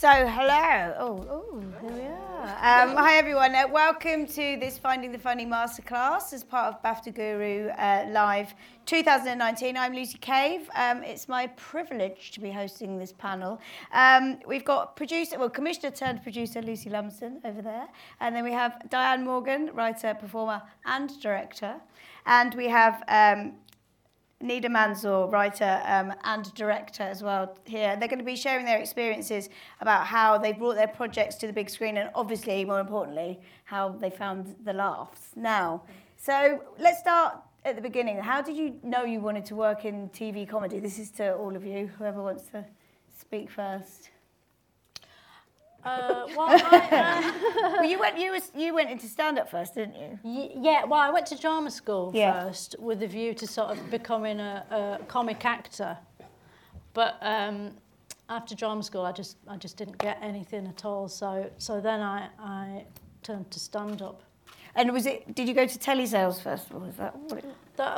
[0.00, 0.94] So, hello.
[0.98, 2.88] Oh, oh, here we are.
[2.88, 3.54] Um, hi, everyone.
[3.54, 8.54] Uh, welcome to this Finding the Funny Masterclass as part of BAFTA Guru uh, Live
[8.86, 9.76] 2019.
[9.76, 10.70] I'm Lucy Cave.
[10.74, 13.60] Um, it's my privilege to be hosting this panel.
[13.92, 17.86] Um, we've got producer, well, commissioner turned producer Lucy Lumsden over there.
[18.20, 21.74] And then we have Diane Morgan, writer, performer, and director.
[22.24, 23.52] And we have um,
[24.42, 27.96] Nida Manzoor, writer um, and director as well here.
[27.96, 31.52] They're going to be sharing their experiences about how they brought their projects to the
[31.52, 35.32] big screen and obviously, more importantly, how they found the laughs.
[35.36, 35.82] Now,
[36.16, 38.18] so let's start at the beginning.
[38.18, 40.78] How did you know you wanted to work in TV comedy?
[40.78, 42.64] This is to all of you, whoever wants to
[43.18, 44.10] speak first.
[45.84, 49.74] Uh, well, I, uh, well, you went you was you went into stand up first,
[49.74, 50.18] didn't you?
[50.22, 50.84] Y- yeah.
[50.84, 52.44] Well, I went to drama school yeah.
[52.44, 55.96] first with a view to sort of becoming a, a comic actor,
[56.92, 57.72] but um,
[58.28, 61.08] after drama school, I just I just didn't get anything at all.
[61.08, 62.84] So so then I I
[63.22, 64.22] turned to stand up.
[64.74, 65.34] And was it?
[65.34, 67.44] Did you go to telesales first, or was that what it?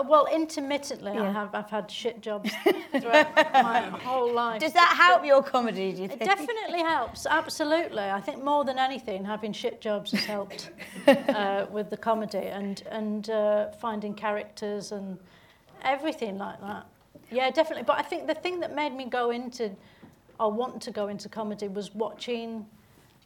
[0.06, 1.28] Well, intermittently, yeah.
[1.28, 1.54] I have.
[1.54, 2.50] I've had shit jobs
[3.00, 4.60] throughout my whole life.
[4.60, 5.92] Does that help your comedy?
[5.92, 6.22] Do you think?
[6.22, 7.26] It definitely helps.
[7.26, 8.02] Absolutely.
[8.02, 10.70] I think more than anything, having shit jobs has helped
[11.06, 15.18] uh, with the comedy and and uh, finding characters and
[15.82, 16.86] everything like that.
[17.30, 17.84] Yeah, definitely.
[17.84, 19.72] But I think the thing that made me go into,
[20.38, 22.66] or want to go into comedy, was watching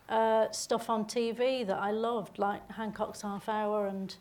[0.08, 4.14] uh, stuff on TV that I loved, like Hancock's Half Hour and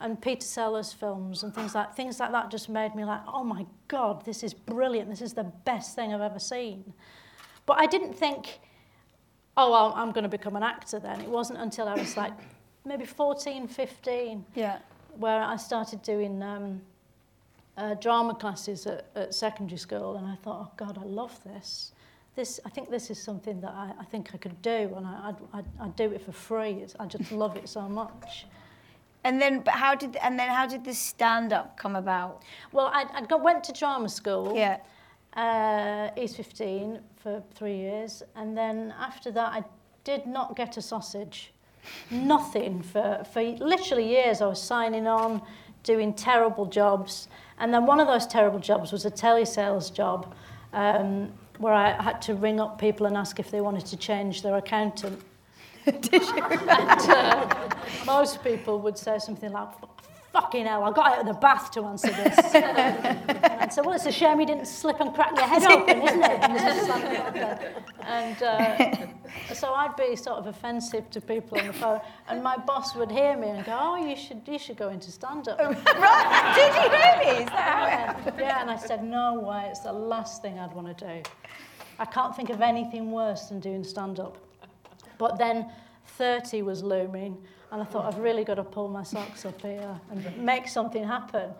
[0.00, 3.44] and Peter Sellers films and things like things like that just made me like, oh
[3.44, 5.08] my god, this is brilliant.
[5.08, 6.92] This is the best thing I've ever seen.
[7.66, 8.58] But I didn't think,
[9.56, 11.20] oh, well, I'm going to become an actor then.
[11.20, 12.32] It wasn't until I was like
[12.84, 14.78] maybe 14, 15, yeah.
[15.18, 16.82] where I started doing um,
[17.76, 21.92] uh, drama classes at, at secondary school, and I thought, oh God, I love this
[22.34, 25.34] this, I think this is something that I, I think I could do, and I,
[25.54, 26.84] I'd, I'd, do it for free.
[26.98, 28.46] I just love it so much.
[29.24, 32.42] And then, but how did and then how did the stand up come about?
[32.72, 34.54] Well, I, I got, went to drama school.
[34.56, 34.78] Yeah.
[35.34, 39.64] Uh, East 15 for three years, and then after that, I
[40.04, 41.52] did not get a sausage.
[42.10, 44.40] Nothing for for literally years.
[44.40, 45.42] I was signing on,
[45.82, 47.28] doing terrible jobs,
[47.58, 50.34] and then one of those terrible jobs was a telesales job.
[50.72, 54.42] Um, where I had to ring up people and ask if they wanted to change
[54.42, 55.20] their accountant.
[55.84, 56.42] Did you?
[56.44, 57.70] and, uh,
[58.04, 59.68] most people would say something like,
[60.32, 62.38] fucking hell, I got out of the bath to answer this.
[62.54, 66.02] and I'd say, well, it's a shame you didn't slip and crack your head open,
[66.02, 67.84] isn't it?
[68.02, 72.56] And, uh, so I'd be sort of offensive to people on the phone, and my
[72.56, 75.58] boss would hear me and go, oh, you should, you should go into stand-up.
[75.60, 76.52] right?
[76.56, 77.42] Did you really?
[77.42, 78.32] Is that how yeah.
[78.38, 81.30] yeah, and I said, no way, it's the last thing I'd want to do.
[81.98, 84.38] I can't think of anything worse than doing stand-up.
[85.18, 85.70] But then
[86.06, 87.38] 30 was looming,
[87.72, 91.02] and I thought, I've really got to pull my socks up here and make something
[91.02, 91.50] happen.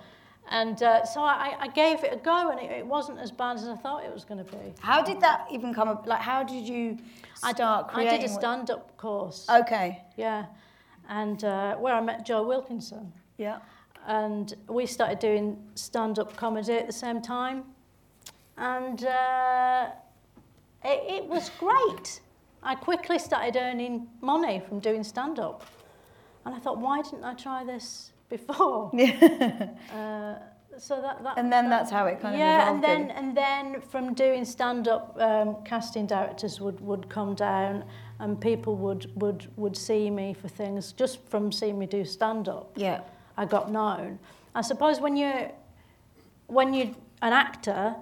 [0.51, 3.57] And uh, so I, I gave it a go, and it, it wasn't as bad
[3.57, 4.75] as I thought it was going to be.
[4.81, 6.07] How did that even come up?
[6.07, 6.99] Like, how did you
[7.35, 8.15] start I, creating?
[8.15, 9.47] I did a stand-up course.
[9.49, 10.03] Okay.
[10.17, 10.47] Yeah,
[11.09, 13.13] and uh, where I met Joe Wilkinson.
[13.39, 13.59] Yeah.
[14.07, 17.63] And we started doing stand-up comedy at the same time,
[18.57, 19.91] and uh,
[20.85, 22.21] it, it was great.
[22.65, 25.65] I quickly started earning money from doing stand up.
[26.45, 28.91] And I thought, why didn't I try this before?
[28.95, 29.69] Yeah.
[29.95, 30.35] uh,
[30.79, 32.59] so that, that and then that, that's how it kind yeah, of.
[32.59, 37.35] Yeah, and then and then from doing stand up, um, casting directors would, would come
[37.35, 37.85] down,
[38.21, 42.49] and people would would would see me for things just from seeing me do stand
[42.49, 42.71] up.
[42.75, 43.03] Yeah,
[43.37, 44.19] I got known.
[44.55, 45.51] I suppose when you
[46.47, 47.95] when you an actor,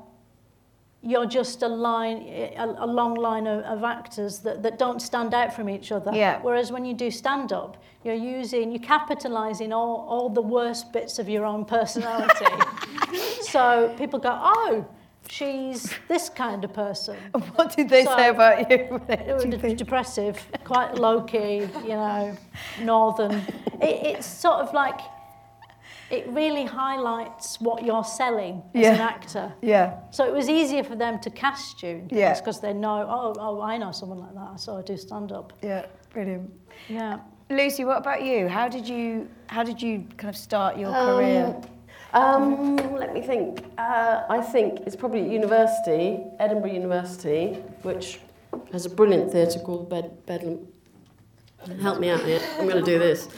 [1.03, 5.33] you're just a line, a, a long line of, of actors that, that don't stand
[5.33, 6.11] out from each other.
[6.15, 6.41] Yeah.
[6.43, 11.19] Whereas when you do stand up, you're using, you're capitalizing all, all the worst bits
[11.19, 12.45] of your own personality.
[13.43, 14.87] so people go, oh,
[15.29, 17.17] she's this kind of person.
[17.55, 19.01] What did they so, say about you?
[19.69, 22.37] you depressive, quite low key, you know,
[22.83, 23.37] northern.
[23.81, 25.01] It, it's sort of like
[26.11, 28.95] it really highlights what you're selling as yeah.
[28.95, 29.53] an actor.
[29.63, 30.01] Yeah.
[30.11, 32.35] So it was easier for them to cast you yeah.
[32.35, 35.53] because they know, oh, oh, I know someone like that, so I do stand up.
[35.63, 36.51] Yeah, brilliant.
[36.89, 37.21] Yeah.
[37.49, 38.49] Lucy, what about you?
[38.49, 41.61] How did you how did you kind of start your um, career?
[42.13, 43.65] Um, let me think.
[43.79, 48.21] Uh, I think it's probably university, Edinburgh University, which
[48.73, 50.67] has a brilliant theatre called Bed- Bedlam.
[51.81, 52.41] Help me out here.
[52.59, 53.29] I'm going to do this.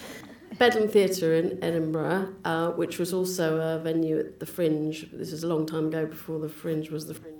[0.58, 5.08] Bedlam Theatre in Edinburgh, uh, which was also a venue at the Fringe.
[5.12, 7.38] This is a long time ago before the Fringe was the Fringe.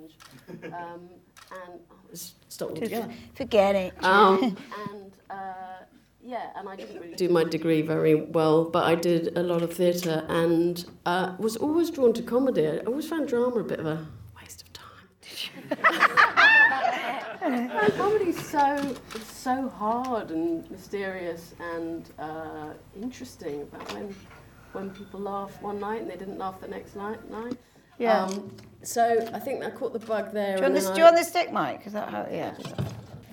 [0.65, 1.09] Um,
[1.51, 3.11] and I was stopped altogether.
[3.35, 4.05] forget it.
[4.05, 4.57] Um,
[4.91, 5.85] and uh,
[6.23, 9.63] yeah, and I didn't really do my degree very well, but I did a lot
[9.63, 12.67] of theatre and uh, was always drawn to comedy.
[12.69, 14.07] I always found drama a bit of a
[14.41, 14.87] waste of time.
[15.57, 15.62] and
[17.97, 22.71] comedy's so so hard and mysterious and uh,
[23.01, 24.15] interesting about when
[24.73, 27.31] when people laugh one night and they didn't laugh the next night.
[27.31, 27.57] night.
[27.99, 28.25] Yeah.
[28.25, 30.57] Um, so I think I caught the bug there.
[30.57, 31.87] do, you want and this, then do you want the stick Mike?
[31.87, 32.27] Is that how?
[32.31, 32.55] Yeah.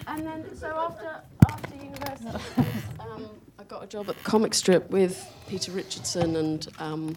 [0.07, 2.27] and then, so after after university,
[2.99, 7.15] um, I got a job at the comic strip with Peter Richardson and um,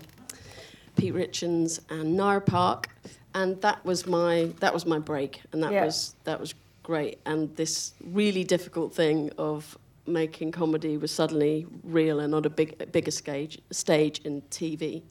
[0.97, 2.89] Pete Richens and Nira Park,
[3.35, 5.85] and that was my that was my break, and that Yeah.
[5.85, 7.19] was that was great.
[7.25, 12.77] And this really difficult thing of making comedy was suddenly real and not a big
[12.81, 15.03] a bigger stage stage in TV.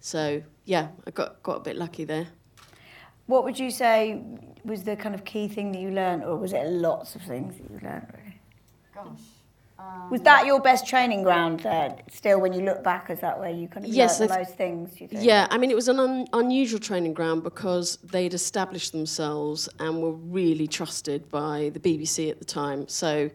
[0.00, 2.28] So yeah, I got got a bit lucky there.
[3.26, 4.22] What would you say
[4.64, 7.56] was the kind of key thing that you learned, or was it lots of things
[7.58, 8.06] that you learned?
[8.12, 8.40] Really?
[8.94, 9.20] Gosh.
[10.10, 11.60] Was that your best training ground?
[11.60, 14.38] There, still, when you look back, is that where you kind of Yes, learned the
[14.38, 14.90] most things?
[15.12, 20.02] Yeah, I mean, it was an un- unusual training ground because they'd established themselves and
[20.02, 22.88] were really trusted by the BBC at the time.
[22.88, 23.30] So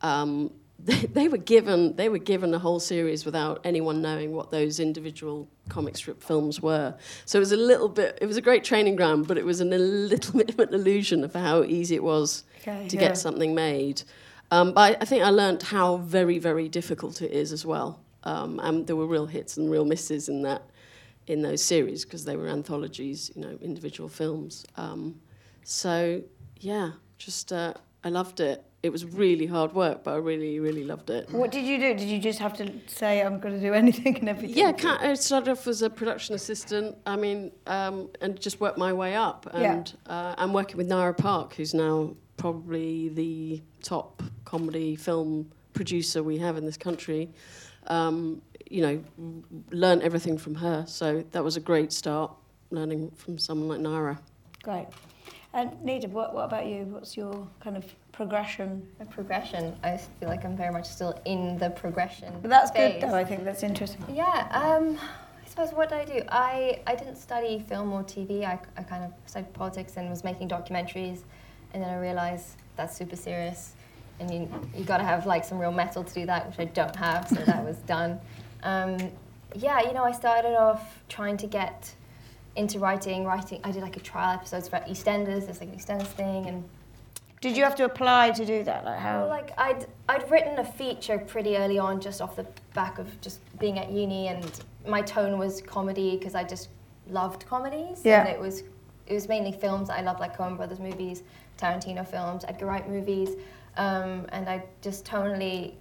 [0.00, 4.50] um, they, they were given they were given a whole series without anyone knowing what
[4.50, 6.94] those individual comic strip films were.
[7.26, 8.18] So it was a little bit.
[8.22, 10.72] It was a great training ground, but it was an, a little bit of an
[10.72, 13.00] illusion of how easy it was Okay, to yeah.
[13.08, 14.02] get something made.
[14.54, 18.00] Um, but I, I think I learnt how very, very difficult it is as well.
[18.22, 20.62] Um, and there were real hits and real misses in that,
[21.26, 24.64] in those series because they were anthologies, you know, individual films.
[24.76, 25.20] Um,
[25.64, 26.22] so
[26.60, 27.74] yeah, just uh,
[28.04, 28.64] I loved it.
[28.84, 31.30] It was really hard work, but I really, really loved it.
[31.30, 31.94] What did you do?
[31.94, 34.58] Did you just have to say, I'm going to do anything and everything?
[34.58, 36.96] Yeah, I started off as a production assistant.
[37.06, 39.48] I mean, um, and just worked my way up.
[39.52, 46.22] And uh, I'm working with Nira Park, who's now probably the top comedy film producer
[46.22, 47.30] we have in this country.
[47.86, 48.40] Um,
[48.70, 49.04] you know,
[49.70, 50.84] learn everything from her.
[50.86, 52.32] So that was a great start,
[52.70, 54.18] learning from someone like Nira.
[54.62, 54.86] Great.
[55.52, 56.84] And Nida, what, what about you?
[56.86, 58.88] What's your kind of progression?
[59.00, 59.76] A progression.
[59.84, 62.32] I feel like I'm very much still in the progression.
[62.42, 63.00] But that's phase.
[63.00, 63.14] good, though.
[63.14, 64.02] I think that's interesting.
[64.12, 64.48] Yeah.
[64.50, 64.98] Um,
[65.44, 66.22] I suppose what did I do?
[66.28, 68.44] I, I didn't study film or TV.
[68.44, 71.20] I, I kind of studied politics and was making documentaries,
[71.74, 73.72] and then I realized that's super serious,
[74.20, 76.64] and you you got to have like some real metal to do that, which I
[76.72, 77.28] don't have.
[77.28, 78.18] So that was done.
[78.62, 78.96] Um,
[79.54, 81.94] yeah, you know, I started off trying to get
[82.56, 83.24] into writing.
[83.24, 83.60] Writing.
[83.64, 85.44] I did like a trial episodes for EastEnders.
[85.46, 86.64] There's like an EastEnders thing, and
[87.40, 88.84] Did you have to apply to do that?
[88.84, 89.20] Like how?
[89.20, 93.20] Well, like I'd I'd written a feature pretty early on, just off the back of
[93.20, 94.50] just being at uni, and
[94.86, 96.68] my tone was comedy because I just
[97.10, 98.00] loved comedies.
[98.04, 98.20] Yeah.
[98.20, 98.62] And it was
[99.06, 101.22] it was mainly films that I loved, like Coen Brothers movies,
[101.58, 103.30] Tarantino films, Edgar Wright movies,
[103.76, 105.74] um, and I just tonally,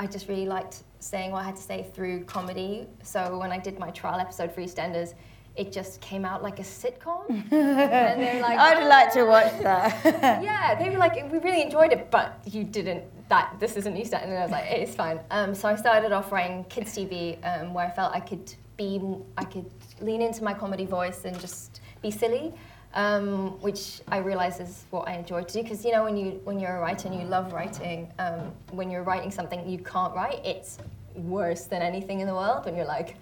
[0.00, 2.86] I just really liked saying what I had to say through comedy.
[3.02, 5.14] So when I did my trial episode for EastEnders.
[5.56, 9.52] It just came out like a sitcom, and they're like, I'd like to "Oh." watch
[9.60, 9.98] that.
[10.40, 13.02] yeah, they were like, we really enjoyed it, but you didn't.
[13.28, 15.18] That this isn't East End, and I was like, it's fine.
[15.32, 19.00] Um, so I started off writing kids TV, um, where I felt I could be,
[19.36, 19.68] I could
[20.00, 22.54] lean into my comedy voice and just be silly,
[22.94, 25.62] um, which I realize is what I enjoy to do.
[25.62, 28.90] Because you know, when you when you're a writer and you love writing, um, when
[28.90, 30.78] you're writing something you can't write, it's
[31.14, 32.64] worse than anything in the world.
[32.64, 33.16] When you're like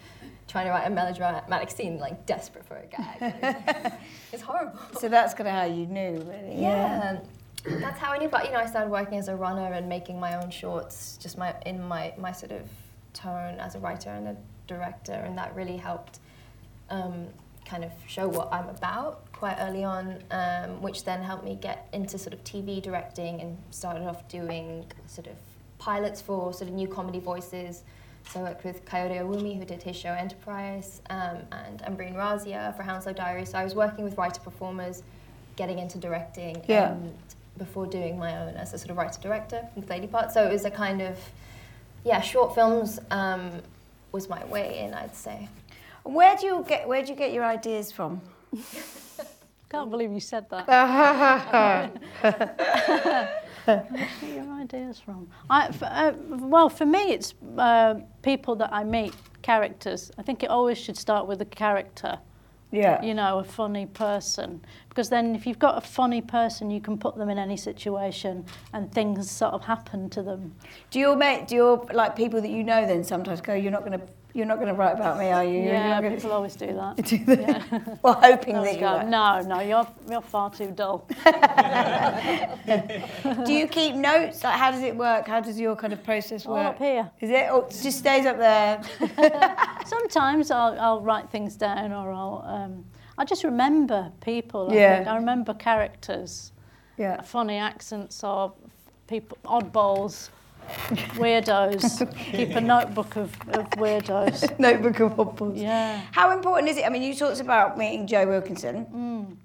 [0.48, 3.94] trying to write a melodramatic scene, like desperate for a gag,
[4.32, 4.78] it's horrible.
[4.98, 6.60] so that's kind of how you knew, really.
[6.60, 7.18] Yeah.
[7.64, 8.28] That's how I knew.
[8.28, 11.36] But you know, I started working as a runner and making my own shorts, just
[11.36, 12.68] my in my my sort of
[13.12, 14.36] tone as a writer and a
[14.68, 16.20] director, and that really helped
[16.90, 17.26] um,
[17.64, 21.88] kind of show what I'm about quite early on, um, which then helped me get
[21.92, 25.34] into sort of TV directing and started off doing sort of
[25.78, 27.82] pilots for sort of new comedy voices.
[28.32, 32.74] So I worked with Kayode Ewumi, who did his show Enterprice, um, and Ambreen Razia
[32.76, 33.50] for Hounslow Diaries.
[33.50, 35.02] So I was working with writer performers,
[35.54, 36.92] getting into directing, Yeah.
[36.92, 37.14] and
[37.58, 40.32] before doing my own as a sort of writer director with Lady Part.
[40.32, 41.18] So it was a kind of,
[42.04, 43.50] yeah, short films um,
[44.12, 45.48] was my way in, I'd say.
[46.02, 48.20] Where do you get Where do you get your ideas from?
[49.68, 50.68] Can't believe you said that.
[53.66, 55.28] Where do your ideas from?
[55.50, 59.12] I, f- uh, well, for me, it's uh, people that I meet,
[59.42, 60.12] characters.
[60.18, 62.18] I think it always should start with a character.
[62.72, 63.00] Yeah.
[63.02, 64.60] you know, a funny person.
[64.88, 68.44] Because then if you've got a funny person, you can put them in any situation
[68.72, 70.52] and things sort of happen to them.
[70.90, 71.46] Do your mate?
[71.48, 73.54] Do your like people that you know then sometimes go?
[73.54, 75.60] You're not going to You're not going to write about me, are you?
[75.62, 76.96] Yeah, not gonna- people always do that.
[77.04, 77.98] do that.
[78.02, 81.08] Well, hoping that you go, no, no, you're, you're far too dull.
[83.46, 84.44] Do you keep notes?
[84.44, 85.26] Like, how does it work?
[85.26, 86.66] How does your kind of process All work?
[86.66, 87.10] up here.
[87.20, 87.50] Is it?
[87.50, 88.82] Or it just stays up there?
[89.86, 92.84] Sometimes I'll, I'll write things down or I'll, um,
[93.16, 94.70] I just remember people.
[94.70, 94.96] I, Yeah.
[94.96, 95.08] think.
[95.08, 96.52] I remember characters,
[96.98, 97.22] Yeah.
[97.22, 98.52] funny accents or
[99.06, 100.28] people, oddballs,
[101.16, 102.14] weirdos.
[102.32, 104.58] Keep a notebook of, of weirdos.
[104.58, 105.58] Notebook of Hobbles.
[105.58, 106.00] Yeah.
[106.12, 106.84] How important is it?
[106.84, 108.86] I mean, you talked about meeting Joe Wilkinson.
[108.86, 109.36] Mm.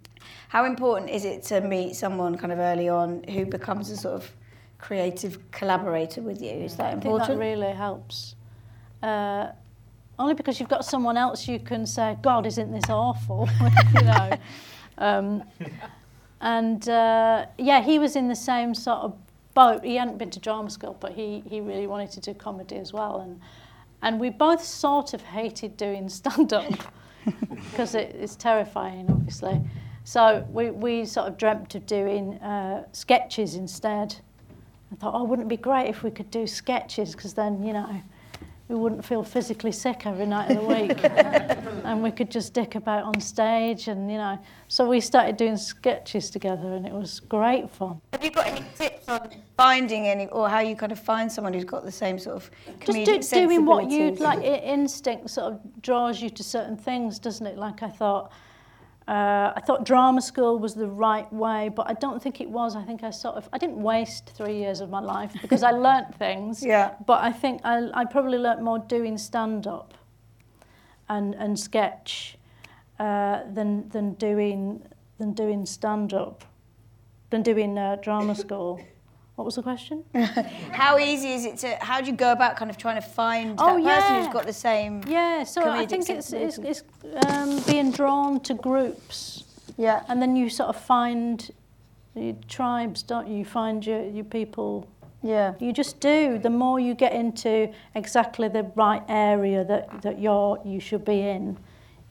[0.50, 4.16] How important is it to meet someone kind of early on who becomes a sort
[4.16, 4.32] of
[4.80, 6.52] creative collaborator with you?
[6.52, 7.40] Is that I think important?
[7.40, 8.36] that really helps.
[9.02, 9.52] Uh,
[10.20, 13.48] only because you've got someone else you can say, God, isn't this awful?
[13.96, 14.38] you know.
[14.98, 15.44] Um,
[16.42, 19.16] and uh, yeah, he was in the same sort of
[19.54, 19.84] boat.
[19.84, 22.94] He hadn't been to drama school, but he, he really wanted to do comedy as
[22.94, 23.22] well.
[23.22, 23.40] And,
[24.02, 26.74] and we both sort of hated doing stand up
[27.72, 29.62] because it, it's terrifying, obviously.
[30.04, 34.16] So we, we sort of dreamt of doing uh, sketches instead.
[34.92, 37.74] I thought, oh, wouldn't it be great if we could do sketches because then, you
[37.74, 38.02] know,
[38.72, 41.04] we wouldn't feel physically sick every night of the week.
[41.86, 44.40] and we could just dick about on stage and, you know.
[44.70, 48.00] So we started doing sketches together and it was great fun.
[48.14, 51.54] Have you got any tips on finding any, or how you kind of find someone
[51.54, 52.50] who's got the same sort of
[52.80, 56.78] comedic Just do, doing what you'd like, i- instinct sort of draws you to certain
[56.78, 57.58] things, doesn't it?
[57.58, 58.32] Like I thought,
[59.08, 62.76] uh, I thought drama school was the right way, but I don't think it was.
[62.76, 65.72] I think I sort of, I didn't waste three years of my life because I
[65.88, 66.64] learnt things.
[66.64, 66.94] Yeah.
[67.06, 69.96] But I think I, I probably learnt more doing stand up
[71.10, 72.38] and, and sketch
[73.00, 74.86] uh, than, than doing,
[75.18, 76.46] than doing stand up,
[77.32, 78.80] than doing uh, drama school.
[79.42, 80.04] What was the question?
[80.72, 83.56] How easy is it to, how do you go about kind of trying to find
[83.58, 84.24] Oh, that person yeah.
[84.24, 85.02] who's got the same...
[85.08, 86.84] Yeah, so I think it's, it's, it's
[87.26, 89.46] um, being drawn to groups,
[89.80, 90.04] Yeah.
[90.10, 91.50] and then you sort of find
[92.14, 93.38] your tribes, don't you?
[93.40, 94.88] You find your, your people.
[95.24, 95.56] Yeah.
[95.60, 96.38] You just do.
[96.38, 101.20] The more you get into exactly the right area that, that you're you should be
[101.22, 101.58] in,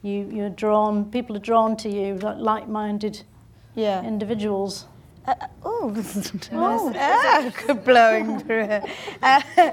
[0.02, 1.04] you you're drawn.
[1.12, 3.22] People are drawn to you, like like-minded
[3.76, 4.02] Yeah.
[4.02, 4.86] individuals.
[5.26, 5.34] Uh,
[5.64, 5.94] oh,
[6.52, 7.52] oh.
[7.66, 8.82] Good blowing through her.
[9.22, 9.72] Uh,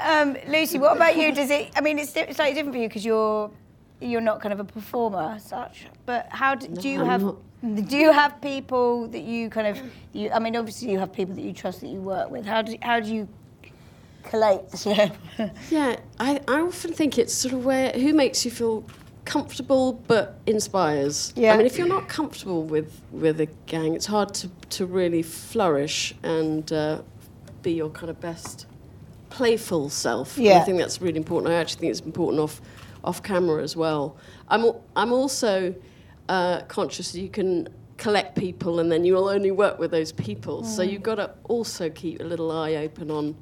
[0.00, 1.32] um, Lucy, what about you?
[1.32, 1.70] Does it?
[1.76, 3.50] I mean, it's slightly different for you because you're
[4.00, 5.86] you're not kind of a performer such.
[6.06, 7.22] But how do, do you I'm have?
[7.22, 7.36] not.
[7.88, 9.80] Do you have people that you kind of?
[10.12, 12.44] You, I mean, obviously you have people that you trust that you work with.
[12.44, 13.28] How do how do you
[14.24, 14.62] collate?
[14.84, 15.10] Yeah.
[15.70, 18.84] Yeah, I, I often think it's sort of where who makes you feel
[19.24, 21.32] comfortable but inspires.
[21.36, 21.54] Yeah.
[21.54, 25.22] I mean, if you're not comfortable with, with a gang, it's hard to, to really
[25.22, 27.02] flourish and uh,
[27.62, 28.66] be your kind of best
[29.30, 30.36] playful self.
[30.36, 30.58] And Yeah.
[30.58, 31.52] I think that's really important.
[31.52, 32.60] I actually think it's important off
[33.04, 34.16] off camera as well.
[34.48, 35.74] I'm I'm also
[36.28, 40.64] uh, conscious that you can collect people and then you'll only work with those people.
[40.64, 43.34] So you've got to also keep a little eye open on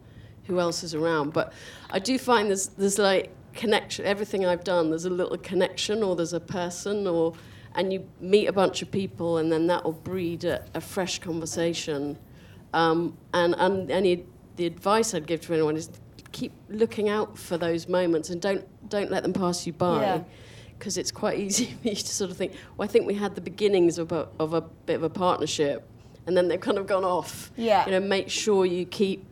[0.45, 1.33] who else is around.
[1.33, 1.53] But
[1.91, 4.05] I do find there's there's like connection.
[4.05, 7.35] Everything I've done, there's a little connection, or there's a person, or
[7.75, 11.19] and you meet a bunch of people, and then that will breed a, a fresh
[11.19, 12.19] conversation.
[12.73, 14.25] Um, and and any
[14.57, 15.91] the advice I'd give to anyone is
[16.33, 20.03] keep looking out for those moments and don't don't let them pass you by.
[20.03, 20.23] Yeah.
[20.79, 23.35] Because it's quite easy for you to sort of think, well, I think we had
[23.35, 25.87] the beginnings of a, of a bit of a partnership,
[26.27, 27.51] and then they've kind of gone off.
[27.57, 27.85] Yeah.
[27.87, 29.25] You know, make sure you keep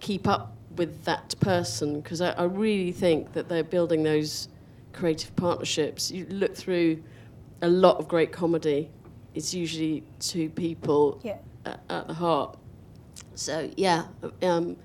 [0.00, 4.48] keep up with that person because I, I really think that they're building those
[4.92, 6.10] creative partnerships.
[6.10, 7.02] You look through
[7.62, 8.90] a lot of great comedy.
[9.34, 11.38] It's usually two people Yeah.
[11.64, 12.56] at, at the heart.
[13.34, 14.04] So yeah,
[14.42, 14.76] um,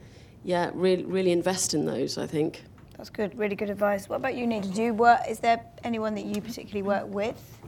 [0.44, 2.18] yeah, really, really invest in those.
[2.18, 2.64] I think.
[2.98, 3.38] That's good.
[3.38, 4.10] Really good advice.
[4.10, 4.74] What about you, Nida?
[4.74, 5.22] Do you work?
[5.30, 7.60] Is there anyone that you particularly work with?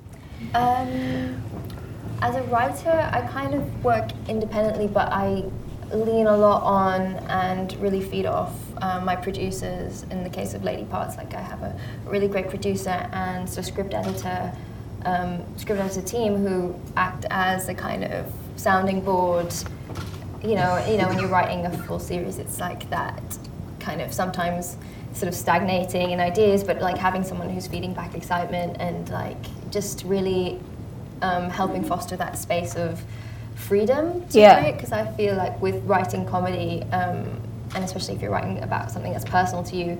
[0.56, 1.42] Um,
[2.22, 5.46] as a writer, I kind of work independently, but I
[5.94, 10.04] lean a lot on and really feed off um, my producers.
[10.12, 13.62] In the case of Lady Parts, like I have a really great producer and so
[13.62, 14.52] script editor,
[15.06, 19.54] um, script editor team who act as a kind of sounding board.
[20.44, 23.22] You know, you know, when you're writing a full series, it's like that
[23.80, 24.78] kind of sometimes
[25.14, 29.38] sort of stagnating in ideas, but like having someone who's feeding back excitement and like
[29.70, 30.60] just really
[31.22, 33.04] um, helping foster that space of
[33.62, 34.58] freedom to Yeah.
[34.62, 34.76] write.
[34.76, 37.40] Because I feel like with writing comedy, um,
[37.76, 39.98] and especially if you're writing about something that's personal to you,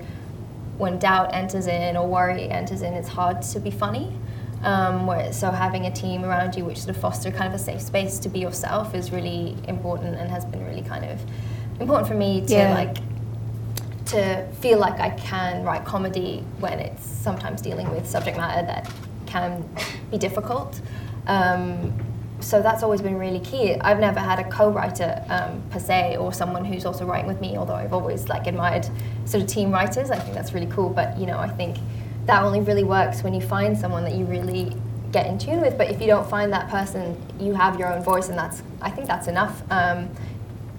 [0.78, 4.12] when doubt enters in or worry enters in, it's hard to be funny.
[4.64, 7.58] Um, where, so having a team around you which sort of foster kind of a
[7.58, 11.18] safe space to be yourself is really important and has been really kind of
[11.80, 12.72] important for me to Yeah.
[12.74, 12.98] like
[14.06, 18.88] to feel like I can write comedy when it's sometimes dealing with subject matter that
[19.26, 19.64] can
[20.12, 20.80] be difficult.
[21.26, 21.92] Um,
[22.42, 23.74] so that's always been really key.
[23.76, 27.56] I've never had a co-writer um, per se, or someone who's also writing with me.
[27.56, 28.86] Although I've always like admired
[29.24, 30.10] sort of team writers.
[30.10, 30.90] I think that's really cool.
[30.90, 31.78] But you know, I think
[32.26, 34.76] that only really works when you find someone that you really
[35.12, 35.76] get in tune with.
[35.78, 38.90] But if you don't find that person, you have your own voice, and that's I
[38.90, 39.62] think that's enough.
[39.70, 40.08] Um,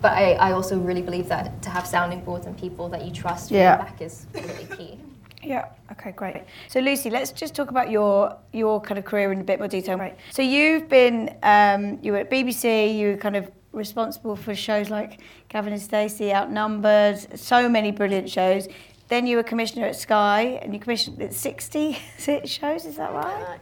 [0.01, 3.11] but I, I also really believe that to have sounding boards and people that you
[3.11, 3.77] trust Yeah.
[3.77, 4.99] back is really key.
[5.43, 5.65] Yeah.
[5.91, 6.11] Okay.
[6.11, 6.43] Great.
[6.67, 9.67] So Lucy, let's just talk about your your kind of career in a bit more
[9.67, 9.97] detail.
[9.97, 10.17] Right.
[10.31, 12.97] So you've been um, you were at BBC.
[12.97, 15.19] You were kind of responsible for shows like
[15.49, 18.67] Gavin and Stacey, Outnumbered, so many brilliant shows.
[19.09, 21.93] Then you were commissioner at Sky, and you commissioned 60
[22.45, 22.85] shows.
[22.85, 23.59] Is that right?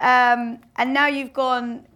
[0.00, 1.86] Um, and now you've gone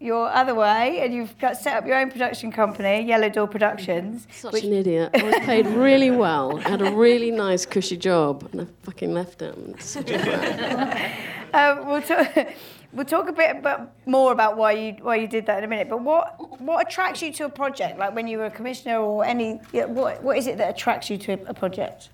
[0.00, 4.26] your other way, and you've got set up your own production company, Yellow Door Productions.
[4.32, 5.10] Such an idiot.
[5.14, 9.42] I was paid really well, had a really nice cushy job, and I fucking left
[9.42, 9.54] it.
[9.56, 11.12] I'm such a brat.
[11.54, 12.36] Um, we'll, talk,
[12.92, 15.68] we'll talk a bit about, more about why you why you did that in a
[15.68, 15.88] minute.
[15.88, 17.96] But what what attracts you to a project?
[17.96, 21.18] Like when you were a commissioner or any, what what is it that attracts you
[21.18, 22.08] to a project?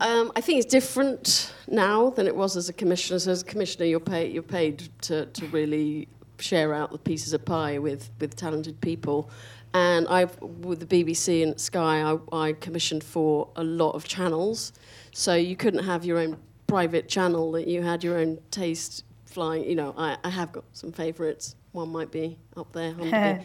[0.00, 3.18] Um, I think it's different now than it was as a commissioner.
[3.18, 7.32] So as a commissioner, you're paid you're paid to, to really share out the pieces
[7.32, 9.30] of pie with, with talented people.
[9.72, 14.72] And I've with the BBC and Sky, I, I commissioned for a lot of channels.
[15.12, 19.64] So you couldn't have your own private channel that you had your own taste flying.
[19.64, 21.56] You know, I, I have got some favourites.
[21.72, 23.42] One might be up there.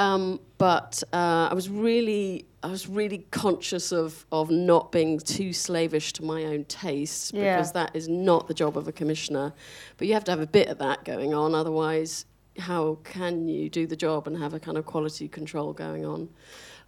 [0.00, 4.50] one might be- um, but uh, I was really, I was really conscious of of
[4.50, 7.56] not being too slavish to my own tastes Yeah.
[7.56, 9.52] because that is not the job of a commissioner.
[9.96, 12.26] But you have to have a bit of that going on, otherwise,
[12.58, 16.28] how can you do the job and have a kind of quality control going on?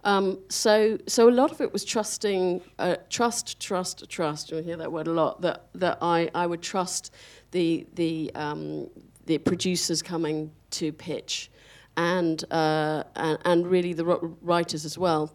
[0.05, 4.51] Um, so, so a lot of it was trusting, uh, trust, trust, trust.
[4.51, 5.41] You'll hear that word a lot.
[5.41, 7.11] That that I, I would trust
[7.51, 8.89] the the um,
[9.25, 11.49] the producers coming to pitch,
[11.97, 14.05] and uh, and, and really the
[14.41, 15.31] writers as well.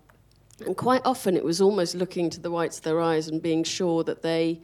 [0.67, 3.63] And quite often it was almost looking to the whites of their eyes and being
[3.63, 4.61] sure that they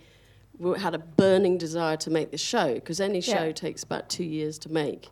[0.58, 3.52] were, had a burning desire to make the show because any show Yeah.
[3.52, 5.08] takes about two years to make,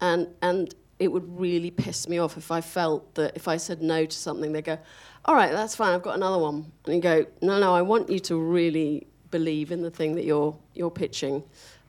[0.00, 3.82] and and it would really piss me off if I felt that if I said
[3.82, 4.78] no to something, they go,
[5.24, 5.92] "All right, that's fine.
[5.94, 9.72] I've got another one," and you go, "No, no, I want you to really believe
[9.72, 11.42] in the thing that you're you're pitching."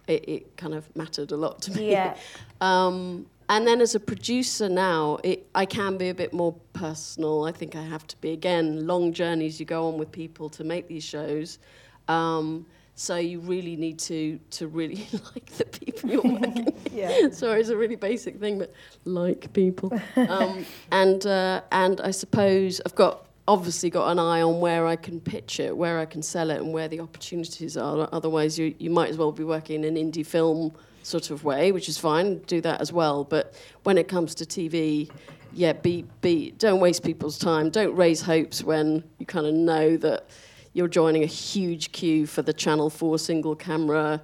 [0.07, 1.91] It, it kind of mattered a lot to me.
[1.91, 2.15] Yeah.
[2.61, 7.45] Um, and then as a producer now, it, I can be a bit more personal.
[7.45, 8.31] I think I have to be.
[8.31, 11.59] Again, long journeys you go on with people to make these shows.
[12.07, 16.93] Um, so you really need to, to really like the people you're working with.
[16.93, 17.29] Yeah.
[17.31, 18.73] Sorry, it's a really basic thing, but
[19.05, 19.91] like people.
[20.15, 24.95] Um, and, uh, and I suppose I've got obviously got an eye on where I
[24.95, 28.07] can pitch it, where I can sell it, and where the opportunities are.
[28.11, 30.73] Otherwise, you, you might as well be working in an indie film
[31.03, 33.23] sort of way, which is fine, do that as well.
[33.23, 35.11] But when it comes to TV,
[35.53, 37.69] yeah, be, be, don't waste people's time.
[37.69, 40.29] Don't raise hopes when you kind of know that
[40.73, 44.21] you're joining a huge queue for the Channel 4 single camera,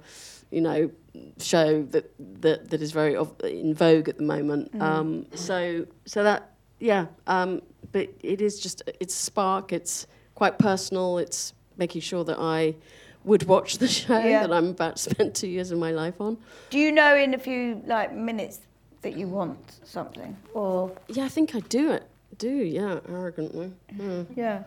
[0.50, 0.90] you know,
[1.38, 4.70] show that, that, that is very of, in vogue at the moment.
[4.80, 7.62] Um, so, so that, yeah, um,
[7.92, 12.74] but it is just, it's spark, it's quite personal, it's making sure that I
[13.24, 14.46] would watch the show Yeah.
[14.46, 16.38] that I'm about to spend two years of my life on.
[16.70, 18.60] Do you know in a few like minutes
[19.02, 22.04] that you want something, or Yeah, I think I do it.
[22.38, 23.72] Do, yeah, arrogantly.
[23.94, 24.26] Mm.
[24.36, 24.62] yeah?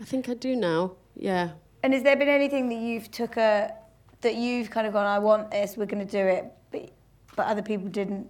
[0.00, 1.50] I think I do now, yeah.
[1.82, 3.72] And has there been anything that you've took a
[4.20, 6.90] that you've kind of gone, I want this, we're going to do it, but
[7.36, 8.28] but other people didn't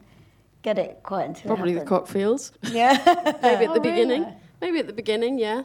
[0.62, 2.52] get it quite until Probably it the cockfields.
[2.62, 2.92] Yeah.
[3.42, 4.22] Maybe at Oh, the beginning.
[4.22, 4.34] really?
[4.60, 5.62] Maybe at the beginning, yeah.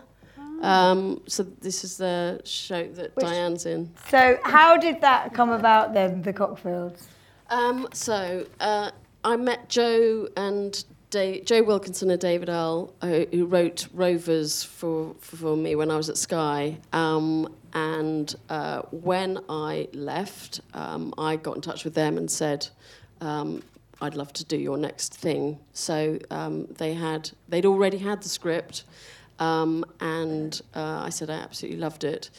[0.64, 3.92] Um, so this is the show that Which- Diane's in.
[4.10, 7.08] so how did that come about then, the Cockfields?
[7.50, 8.92] Um, so uh,
[9.24, 15.56] I met Joe and Joe Wilkinson and David Earl, who, who wrote Rovers for, for
[15.56, 16.78] me when I was at Sky.
[16.92, 22.68] Um, and uh, when I left, um, I got in touch with them and said,
[23.22, 23.62] um,
[24.02, 28.30] "I'd love to do your next thing." So um, they had they'd already had the
[28.30, 28.84] script,
[29.40, 32.30] um, and uh, I said I absolutely loved it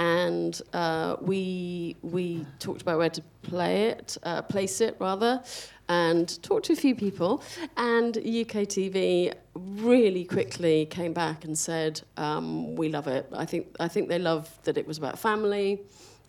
[0.00, 5.42] and uh, we we talked about where to play it, uh, place it rather,
[5.90, 7.42] and talked to a few people.
[7.76, 13.26] And UKTV really quickly came back and said, um, "We love it.
[13.32, 15.80] I think I think they love that it was about family."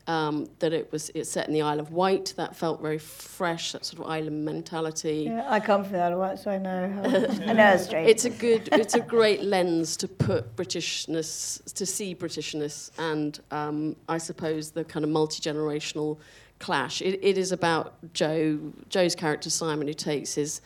[0.07, 2.33] Um, that it was it's set in the Isle of Wight.
[2.35, 3.71] That felt very fresh.
[3.73, 5.25] That sort of island mentality.
[5.27, 6.89] Yeah, I come from the Isle of Wight, so I know.
[6.89, 7.03] How,
[7.49, 8.09] I know it's strange.
[8.09, 13.95] It's a good, it's a great lens to put Britishness, to see Britishness, and um,
[14.09, 16.17] I suppose the kind of multi generational
[16.61, 17.01] clash.
[17.01, 18.59] It, it is about Joe,
[18.89, 20.61] Joe's character Simon, who takes his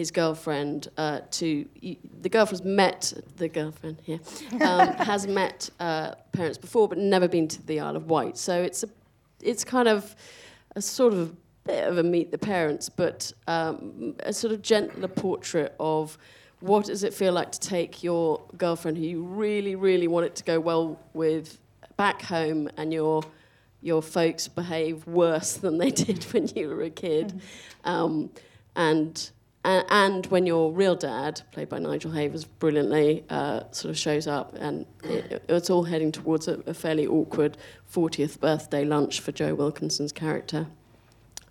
[0.00, 1.66] his girlfriend uh, to
[2.22, 4.18] the girlfriend's met the girlfriend here
[4.62, 8.38] um, has met uh, parents before, but never been to the Isle of Wight.
[8.38, 8.88] So it's a,
[9.42, 10.16] it's kind of
[10.74, 15.06] a sort of bit of a meet the parents, but um, a sort of gentler
[15.06, 16.16] portrait of
[16.60, 20.34] what does it feel like to take your girlfriend who you really, really want it
[20.36, 21.58] to go well with
[21.98, 23.22] back home and your
[23.82, 27.28] your folks behave worse than they did when you were a kid.
[27.28, 27.90] Mm-hmm.
[27.90, 28.30] Um,
[28.74, 29.30] and
[29.64, 34.54] and when your real dad, played by Nigel Havers brilliantly, uh, sort of shows up,
[34.58, 37.58] and it, it's all heading towards a, a, fairly awkward
[37.92, 40.66] 40th birthday lunch for Joe Wilkinson's character.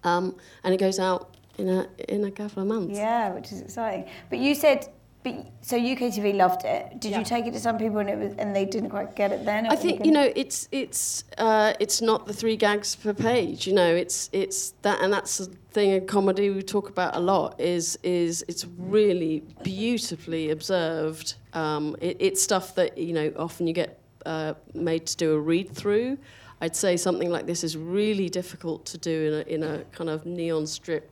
[0.03, 2.97] Um, and it goes out in a, in a couple of months.
[2.97, 4.09] Yeah, which is exciting.
[4.29, 4.87] But you said
[5.21, 6.99] but, so UKTV loved it.
[7.01, 7.19] Did yeah.
[7.19, 9.43] you take it to some people and it was, and they didn't quite get it
[9.43, 9.67] then?
[9.67, 13.67] I think you know it's it's uh, it's not the three gags per page.
[13.67, 17.19] You know, it's it's that and that's the thing in comedy we talk about a
[17.19, 17.59] lot.
[17.59, 21.35] Is is it's really beautifully observed.
[21.53, 25.39] Um, it, it's stuff that you know often you get uh, made to do a
[25.39, 26.17] read through.
[26.61, 30.09] I'd say something like this is really difficult to do in a in a kind
[30.09, 31.11] of neon strip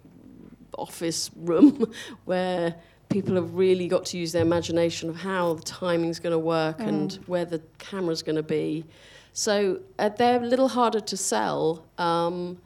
[0.78, 1.92] office room
[2.26, 2.76] where
[3.10, 6.80] people have really got to use their imagination of how the timing's going to work
[6.80, 6.88] mm.
[6.88, 8.86] and where the camera's going to be.
[9.34, 11.86] So uh, they're a little harder to sell.
[11.98, 12.58] Um,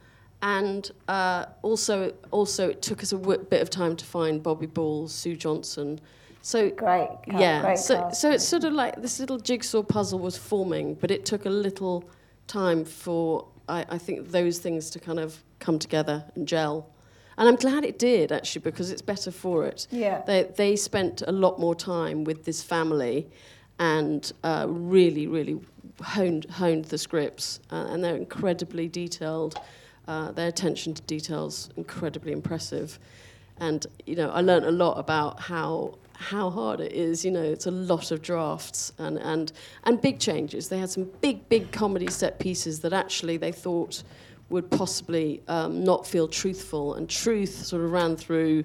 [0.42, 4.66] and uh, also, also, it took us a w- bit of time to find Bobby
[4.66, 6.00] Ball, Sue Johnston.
[6.42, 7.62] So great, yeah.
[7.62, 11.26] Great so, so it's sort of like this little jigsaw puzzle was forming, but it
[11.26, 12.10] took a little
[12.48, 16.90] time for I, I think those things to kind of come together and gel.
[17.38, 19.88] And I'm glad it did, actually, because it's better for it.
[19.90, 20.22] Yeah.
[20.28, 23.28] They, they spent a lot more time with this family
[23.80, 25.60] and uh, really, really
[26.02, 27.60] honed, honed the scripts.
[27.72, 29.60] Uh, and they're incredibly detailed.
[30.08, 33.00] Uh, their attention to details incredibly impressive.
[33.60, 37.26] And, you know, I learned a lot about how how hard it is.
[37.26, 39.52] You know, it's a lot of drafts and, and,
[39.86, 40.70] and big changes.
[40.70, 44.04] They had some big, big comedy set pieces that actually they thought
[44.52, 48.64] would possibly um, not feel truthful, and truth sort of ran through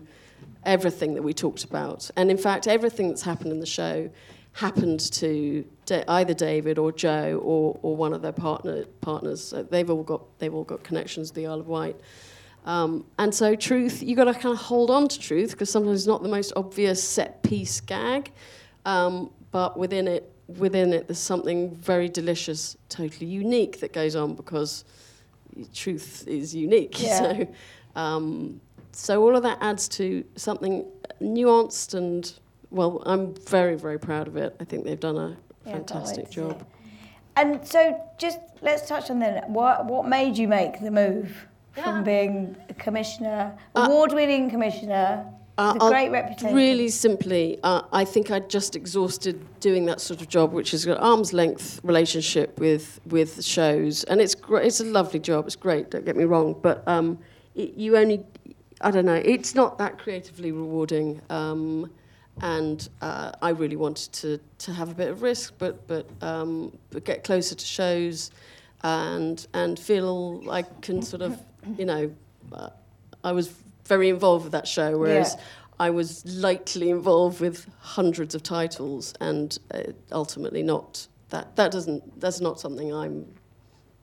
[0.64, 2.11] everything that we talked about.
[2.16, 4.11] And in fact, everything that's happened in the show
[4.53, 5.64] happened to
[6.09, 9.42] either David or Joe or, or one of their partner, partners.
[9.42, 11.96] So they've all got they've all got connections to the Isle of Wight.
[12.64, 16.01] Um, and so truth, you've got to kind of hold on to truth because sometimes
[16.01, 18.33] it's not the most obvious set piece gag,
[18.85, 24.35] um, but within it, within it, there's something very delicious, totally unique that goes on
[24.35, 24.85] because
[25.75, 27.01] truth is unique.
[27.03, 27.19] Yeah.
[27.19, 27.49] So,
[27.95, 28.61] um,
[28.92, 30.87] so all of that adds to something
[31.21, 32.33] nuanced and
[32.71, 34.57] well, I'm very very proud of it.
[34.61, 36.66] I think they've done a yeah, fantastic job.
[37.37, 39.42] And so, just let's touch on then.
[39.47, 41.85] What what made you make the move yeah.
[41.85, 45.27] from being a commissioner, uh, award-winning commissioner,
[45.59, 46.55] uh, a great reputation.
[46.55, 50.87] Really simply, uh, I think I'd just exhausted doing that sort of job, which is
[50.87, 54.66] an arm's length relationship with with shows, and it's great.
[54.66, 55.47] It's a lovely job.
[55.47, 55.90] It's great.
[55.90, 57.19] Don't get me wrong, but um,
[57.55, 58.25] it, you only,
[58.81, 59.14] I don't know.
[59.25, 61.23] It's not that creatively rewarding.
[61.31, 61.90] Um,
[62.42, 66.77] and uh, I really wanted to to have a bit of risk, but but um,
[66.90, 68.31] but get closer to shows,
[68.83, 71.40] and and feel like I can sort of,
[71.79, 72.14] you know,
[72.53, 72.69] uh,
[73.25, 73.55] I was
[73.87, 75.42] very involved with that show, whereas yeah.
[75.79, 81.57] I was lightly involved with hundreds of titles, and uh, ultimately not that.
[81.57, 82.20] That doesn't.
[82.20, 83.27] That's not something I'm.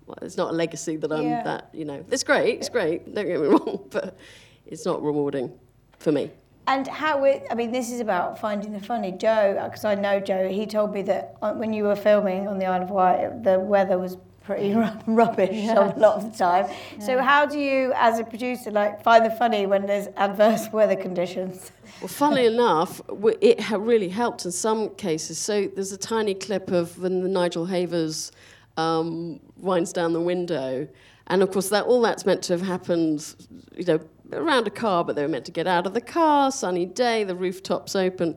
[0.06, 1.24] Well, it's not a legacy that I'm.
[1.24, 1.44] Yeah.
[1.44, 2.60] That you know, it's great.
[2.60, 3.14] It's great.
[3.14, 4.18] Don't get me wrong, but
[4.66, 5.52] it's not rewarding
[6.00, 6.32] for me.
[6.66, 9.12] And how it, I mean, this is about finding the funny.
[9.12, 12.58] Joe, because I know Joe, he told me that uh, when you were filming on
[12.58, 14.74] the Isle of Wight, the weather was pretty
[15.08, 15.94] rubbish yeah.
[15.96, 16.68] a lot of the time.
[16.98, 17.06] Yeah.
[17.06, 20.96] So how do you, as a producer, like find the funny when there's adverse weather
[20.96, 21.72] conditions?
[22.02, 23.02] Well, funnily enough,
[23.40, 25.38] it really helped in some cases.
[25.38, 28.32] So there's a tiny clip of when Nigel Havers
[28.78, 30.88] um, winds down the window,
[31.28, 33.36] and of course that all that's meant to have happened,
[33.76, 34.00] you know,
[34.34, 37.24] around a car, but they were meant to get out of the car, sunny day,
[37.24, 38.36] the rooftop's open.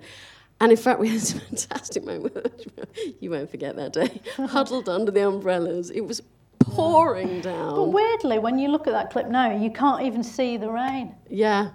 [0.60, 2.66] And in fact, we had a fantastic moment.
[3.20, 4.20] you won't forget that day.
[4.36, 5.90] Huddled under the umbrellas.
[5.90, 6.22] It was
[6.58, 7.74] pouring down.
[7.74, 11.14] But weirdly, when you look at that clip now, you can't even see the rain.
[11.28, 11.70] Yeah.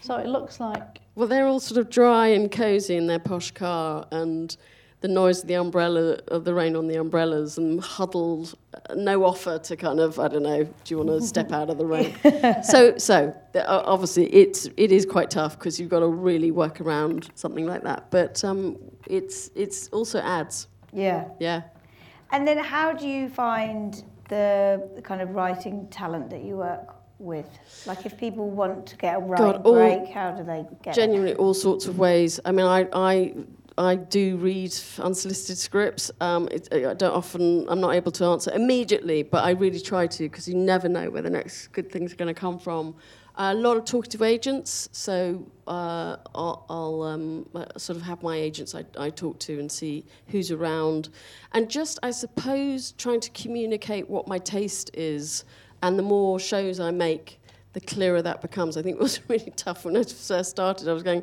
[0.00, 1.00] So it looks like.
[1.14, 4.56] Well, they're all sort of dry and cosy in their posh car, and
[5.02, 9.24] the noise of the umbrella, of the rain on the umbrellas, and huddled, uh, no
[9.24, 11.84] offer to kind of, I don't know, do you want to step out of the
[11.84, 12.14] rain?
[12.62, 13.34] so, so
[13.66, 17.82] obviously, it's it is quite tough because you've got to really work around something like
[17.82, 18.10] that.
[18.10, 20.68] But um, it's it's also ads.
[20.92, 21.28] Yeah.
[21.40, 21.62] Yeah.
[22.30, 27.46] And then how do you find the, kind of writing talent that you work with?
[27.86, 31.00] Like if people want to get a writing God, break, how do they get it?
[31.00, 32.38] genuinely all sorts of ways.
[32.44, 33.34] I mean, I I
[33.78, 36.10] I do read unsolicited scripts.
[36.20, 37.66] Um, it, I don't often.
[37.68, 41.10] I'm not able to answer immediately, but I really try to because you never know
[41.10, 42.94] where the next good thing's are going to come from.
[43.36, 48.36] a lot of talkative agents, so uh, I'll, I'll um, uh, sort of have my
[48.36, 51.08] agents I, I talk to and see who's around,
[51.52, 55.44] and just I suppose trying to communicate what my taste is,
[55.82, 57.40] and the more shows I make,
[57.72, 58.76] the clearer that becomes.
[58.76, 60.88] I think it was really tough when I first started.
[60.88, 61.22] I was going,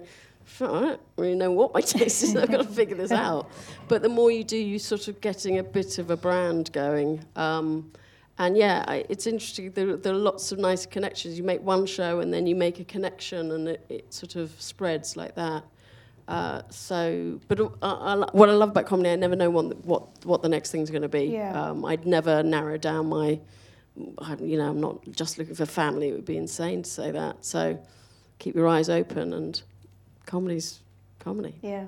[0.61, 2.35] I don't really know what my taste is.
[2.35, 3.49] I've got to figure this out.
[3.87, 7.23] But the more you do, you sort of getting a bit of a brand going.
[7.35, 7.91] Um,
[8.37, 9.71] and yeah, I, it's interesting.
[9.71, 11.37] There, there are lots of nice connections.
[11.37, 14.49] You make one show and then you make a connection, and it, it sort of
[14.59, 15.63] spreads like that.
[16.29, 19.83] Uh, so, but uh, I, I, what I love about comedy, I never know what
[19.83, 21.25] what, what the next thing's going to be.
[21.25, 21.59] Yeah.
[21.59, 23.39] Um, I'd never narrow down my,
[23.97, 26.09] you know, I'm not just looking for family.
[26.09, 27.43] It would be insane to say that.
[27.43, 27.77] So,
[28.37, 29.61] keep your eyes open, and
[30.29, 30.81] comedy's
[31.19, 31.55] comedy.
[31.61, 31.87] Yeah.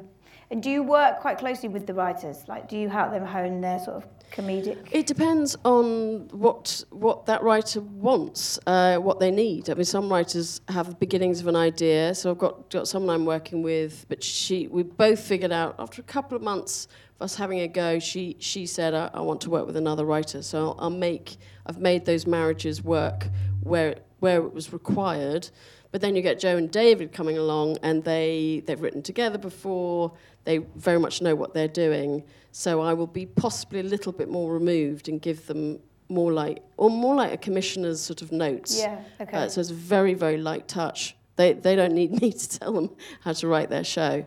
[0.50, 2.44] And do you work quite closely with the writers?
[2.48, 4.86] Like, do you help them hone their sort of comedic?
[4.92, 9.70] It depends on what what that writer wants, uh, what they need.
[9.70, 12.14] I mean, some writers have the beginnings of an idea.
[12.16, 16.02] So I've got got someone I'm working with, but she we both figured out after
[16.02, 18.00] a couple of months of us having a go.
[18.00, 21.38] She she said I, I want to work with another writer, so I'll, I'll make
[21.66, 23.30] I've made those marriages work
[23.64, 25.50] where where it was required.
[25.92, 30.14] But then you get Joe and David coming along, and they they've written together before.
[30.44, 32.24] They very much know what they're doing.
[32.52, 36.62] So I will be possibly a little bit more removed and give them more like,
[36.78, 38.78] or more like a commissioner's sort of notes.
[38.78, 39.02] Yeah.
[39.20, 39.38] Okay.
[39.38, 41.16] Uh, so it's a very, very light touch.
[41.38, 42.90] They, they don't need me to tell them
[43.22, 44.26] how to write their show.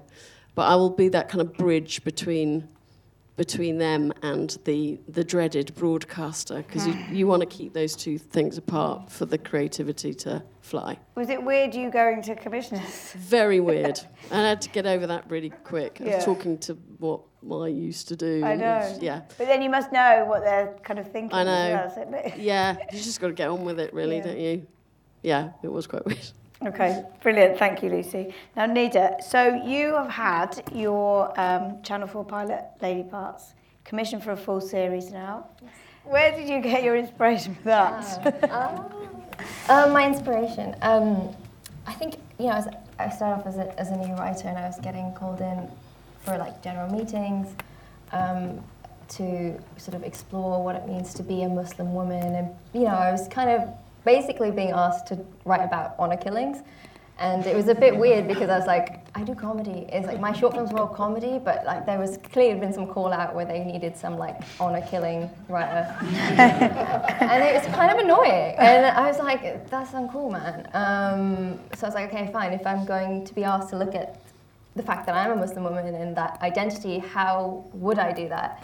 [0.54, 2.68] But I will be that kind of bridge between
[3.36, 8.16] between them and the, the dreaded broadcaster because you, you want to keep those two
[8.16, 10.96] things apart for the creativity to fly.
[11.16, 13.12] Was it weird you going to commissioners?
[13.18, 14.00] Very weird.
[14.30, 15.98] I had to get over that really quick.
[16.00, 16.16] I Yeah.
[16.16, 18.42] was talking to what I used to do.
[18.44, 18.98] I it was- know.
[19.02, 19.22] Yeah.
[19.36, 21.36] But then you must know what they're kind of thinking.
[21.36, 21.92] I know.
[21.96, 24.22] Well, Yeah, you just got to get on with it, really, Yeah.
[24.22, 24.66] don't you?
[25.22, 26.30] Yeah, it was quite weird.
[26.64, 27.58] Okay, brilliant.
[27.58, 28.34] Thank you, Lucy.
[28.56, 33.52] Now, Nida, so you have had your um, Channel 4 pilot, Lady Parts,
[33.84, 35.46] commissioned for a full series now.
[36.04, 39.04] Where did you get your inspiration for that?
[39.68, 40.76] Uh, my inspiration.
[40.82, 41.34] Um,
[41.86, 44.56] I think you know, as I started off as a, as a new writer, and
[44.56, 45.68] I was getting called in
[46.20, 47.48] for like general meetings
[48.12, 48.62] um,
[49.08, 52.94] to sort of explore what it means to be a Muslim woman, and you know,
[52.94, 53.68] I was kind of
[54.04, 56.62] basically being asked to write about honor killings.
[57.16, 59.86] And it was a bit weird because I was like, I do comedy.
[59.88, 62.88] It's like my short films were all comedy, but like there was clearly been some
[62.88, 67.98] call out where they needed some like honor killing writer and it was kind of
[67.98, 68.56] annoying.
[68.58, 70.68] And I was like, that's uncool, man.
[70.74, 72.52] Um, so I was like, okay, fine.
[72.52, 74.20] If I'm going to be asked to look at
[74.76, 78.58] the fact that I'm a Muslim woman and that identity, how would I do that?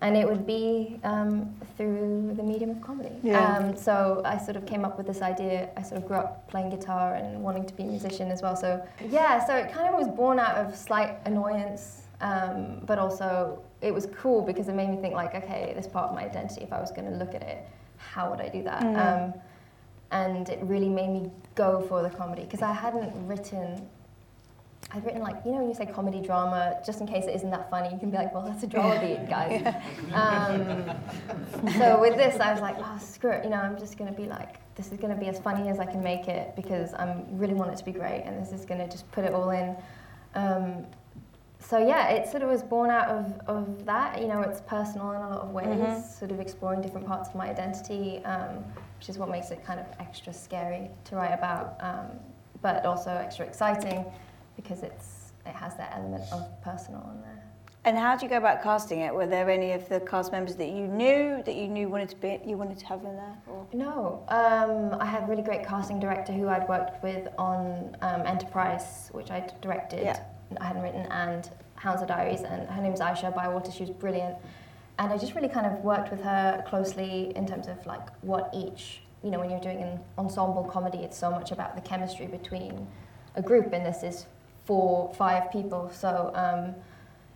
[0.00, 3.16] And it would be um, through the medium of comedy.
[3.22, 3.56] Yeah.
[3.56, 5.68] Um, so I sort of came up with this idea.
[5.76, 8.56] I sort of grew up playing guitar and wanting to be a musician as well.
[8.56, 13.62] So yeah, so it kind of was born out of slight annoyance, um, but also
[13.82, 16.62] it was cool because it made me think like, okay, this part of my identity.
[16.62, 17.68] If I was going to look at it,
[17.98, 18.82] how would I do that?
[18.82, 19.34] Um,
[20.10, 23.86] and it really made me go for the comedy because I hadn't written.
[24.92, 27.50] I've written like you know when you say comedy drama, just in case it isn't
[27.50, 29.74] that funny, you can be like, well, that's a drama beat, guys.
[30.12, 30.90] Um,
[31.78, 34.26] so with this, I was like, oh, screw it, you know, I'm just gonna be
[34.26, 37.54] like, this is gonna be as funny as I can make it because I really
[37.54, 39.76] want it to be great, and this is gonna just put it all in.
[40.34, 40.86] Um,
[41.60, 44.20] so yeah, it sort of was born out of, of that.
[44.20, 47.34] You know, it's personal in a lot of ways, sort of exploring different parts of
[47.36, 48.64] my identity, um,
[48.98, 52.18] which is what makes it kind of extra scary to write about, um,
[52.60, 54.04] but also extra exciting
[54.62, 57.42] because it's it has that element of personal in there.
[57.86, 59.14] and how did you go about casting it?
[59.14, 62.16] Were there any of the cast members that you knew that you knew wanted to
[62.16, 63.36] be you wanted to have in there?
[63.46, 63.66] Or?
[63.72, 68.22] No, um, I had a really great casting director who I'd worked with on um,
[68.26, 70.02] Enterprice, which I directed.
[70.04, 70.20] Yeah.
[70.60, 73.70] I hadn't written, and Hounslow Diaries, and her name's Aisha Bywater.
[73.70, 74.36] She was brilliant,
[74.98, 78.50] and I just really kind of worked with her closely in terms of like what
[78.52, 82.26] each, you know, when you're doing an ensemble comedy, it's so much about the chemistry
[82.26, 82.86] between
[83.36, 84.26] a group, and this is
[84.64, 85.90] four, five people.
[85.94, 86.74] So um,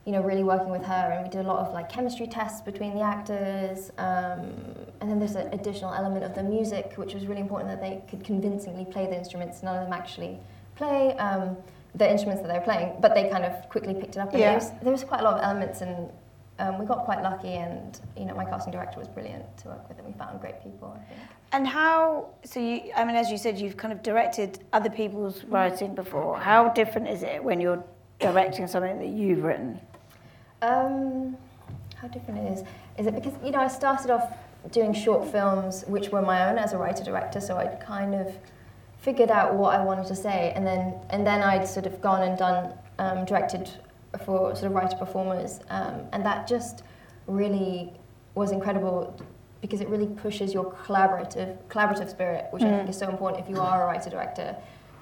[0.05, 2.61] you know, really working with her, and we did a lot of like chemistry tests
[2.61, 3.91] between the actors.
[3.97, 4.53] Um,
[5.01, 8.03] and then there's an additional element of the music, which was really important that they
[8.11, 9.63] could convincingly play the instruments.
[9.63, 10.39] None of them actually
[10.77, 11.57] play um,
[11.95, 14.31] the instruments that they're playing, but they kind of quickly picked it up.
[14.33, 14.49] And Yeah.
[14.49, 16.11] there, was, there was quite a lot of elements, and
[16.59, 17.55] um, we got quite lucky.
[17.55, 20.63] And you know, my casting director was brilliant to work with, and we found great
[20.63, 20.97] people.
[20.97, 21.21] I think.
[21.53, 25.45] And how, so you, I mean, as you said, you've kind of directed other people's
[25.45, 26.39] writing before.
[26.39, 27.83] How different is it when you're
[28.19, 29.81] directing something that you've written?
[30.63, 31.37] Um,
[31.97, 32.65] how different it is?
[32.99, 34.37] Is it because you know I started off
[34.71, 38.35] doing short films, which were my own as a writer director, so I'd kind of
[38.99, 42.23] figured out what I wanted to say, and then and then I'd sort of gone
[42.23, 43.71] and done um, directed
[44.19, 46.83] for sort of writer performers, um, and that just
[47.27, 47.93] really
[48.35, 49.17] was incredible
[49.61, 53.49] because it really pushes your collaborative collaborative spirit, which I think is so important if
[53.49, 54.57] you are a writer director.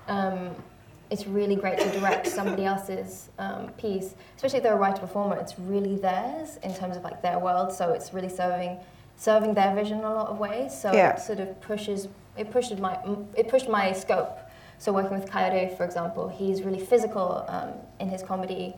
[0.07, 0.51] Um,
[1.11, 5.37] it's really great to direct somebody else's um, piece, especially if they're a writer performer.
[5.37, 8.79] It's really theirs in terms of like their world, so it's really serving
[9.17, 10.79] serving their vision in a lot of ways.
[10.81, 11.15] So Yeah.
[11.15, 12.99] it sort of pushes it pushed my
[13.37, 14.39] it pushed my scope.
[14.79, 17.71] So working with Kayode, for example, he's really physical um,
[18.01, 18.75] in his comedy,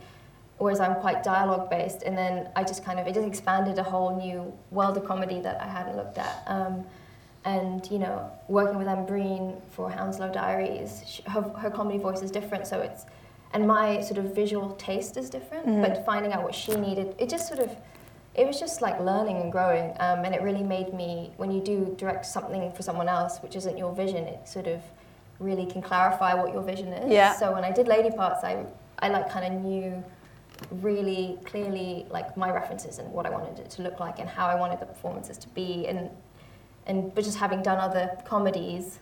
[0.58, 2.02] whereas I'm quite dialogue based.
[2.02, 5.40] And then I just kind of it just expanded a whole new world of comedy
[5.40, 6.42] that I hadn't looked at.
[6.46, 6.84] Um,
[7.44, 12.22] and you know, working with Anne Breen for Hounslow Diaries, sh her, her comedy voice
[12.22, 13.04] is different, so it's
[13.52, 15.66] and my sort of visual taste is different.
[15.82, 17.70] But finding out what she needed, it just sort of
[18.34, 21.60] it was just like learning and growing, um, and it really made me when you
[21.60, 24.80] do direct something for someone else, which isn't your vision, it sort of
[25.38, 27.12] really can clarify what your vision is.
[27.12, 27.34] Yeah.
[27.34, 28.64] So when I did Lady Parts, I
[29.00, 30.02] I like kind of knew
[30.70, 34.46] really clearly like my references and what I wanted it to look like and how
[34.46, 36.11] I wanted the performances to be and
[36.87, 39.00] and but just having done other comedies,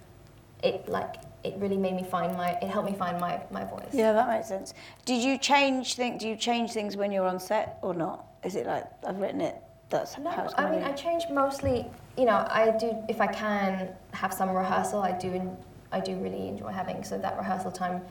[0.63, 3.89] it like it really made me find my it helped me find my my voice.
[3.93, 4.75] Yeah, that makes sense.
[5.05, 6.21] Did you change things?
[6.23, 8.27] Do you change things when you're on set or not?
[8.45, 9.57] Is it like I've written it?
[9.91, 11.87] That's No, how it's I mean I change mostly.
[12.17, 15.01] You know, I do if I can have some rehearsal.
[15.01, 15.57] I do
[15.91, 18.03] I do really enjoy having so that rehearsal time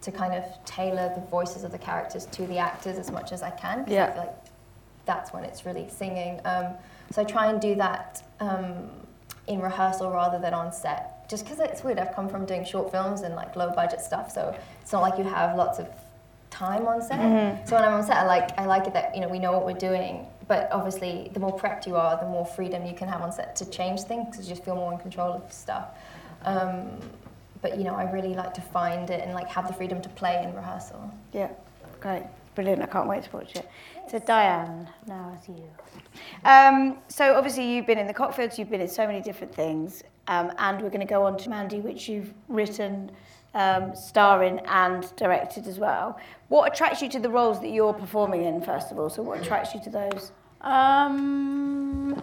[0.00, 3.42] to kind of tailor the voices of the characters to the actors as much as
[3.42, 3.84] I can.
[3.88, 4.04] Yeah.
[4.04, 4.36] I feel like
[5.06, 6.40] that's when it's really singing.
[6.44, 6.74] Um,
[7.10, 8.90] so I try and do that um,
[9.46, 11.28] in rehearsal rather than on set.
[11.28, 11.98] Just because it's weird.
[11.98, 15.18] I've come from doing short films and like low budget stuff, so it's not like
[15.18, 15.88] you have lots of
[16.50, 17.68] time on set.
[17.68, 19.52] So when I'm on set, I like I like it that you know we know
[19.52, 20.26] what we're doing.
[20.46, 23.54] But obviously, the more prepped you are, the more freedom you can have on set
[23.56, 25.88] to change things because you just feel more in control of stuff.
[26.44, 26.98] Um,
[27.62, 30.08] but you know, I really like to find it and like have the freedom to
[30.10, 31.12] play in rehearsal.
[31.32, 31.50] Yeah,
[32.00, 32.82] great, brilliant.
[32.82, 33.68] I can't wait to watch it.
[34.10, 35.68] So Diane, now it's you.
[36.44, 40.02] Um, so obviously you've been in the Cockfields, you've been in so many different things,
[40.28, 43.10] um, and we're going to go on to Mandy, which you've written,
[43.54, 46.18] um, starring and directed as well.
[46.48, 49.10] What attracts you to the roles that you're performing in, first of all?
[49.10, 50.32] So what attracts you to those?
[50.60, 52.22] Um,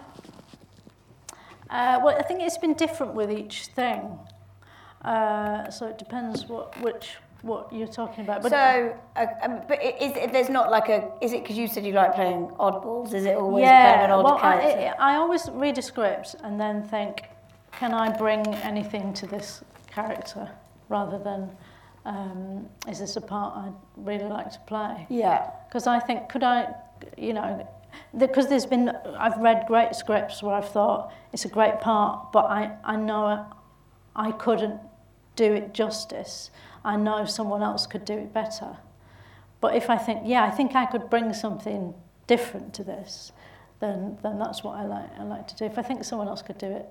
[1.70, 4.18] uh, well, I think it's been different with each thing.
[5.02, 8.42] Uh, so it depends what which what you're talking about.
[8.42, 11.68] But so, uh, um, but is it, there's not like a, is it because you
[11.68, 13.14] said you like playing oddballs?
[13.14, 14.94] Is it always playing an odd well, character?
[14.98, 17.24] I, I always read a script and then think,
[17.72, 20.50] can I bring anything to this character,
[20.88, 21.50] rather than,
[22.04, 25.06] um, is this a part I'd really like to play?
[25.08, 25.50] yeah.
[25.68, 26.74] Because I think, could I,
[27.18, 27.68] you know,
[28.16, 32.46] because there's been, I've read great scripts where I've thought it's a great part, but
[32.46, 33.46] I, I know
[34.16, 34.80] I couldn't
[35.36, 36.50] do it justice.
[36.84, 38.76] I know someone else could do it better.
[39.60, 41.94] But if I think, yeah, I think I could bring something
[42.26, 43.32] different to this,
[43.80, 45.10] then then that's what I like.
[45.18, 45.64] I like to do.
[45.66, 46.86] If I think someone else could do it,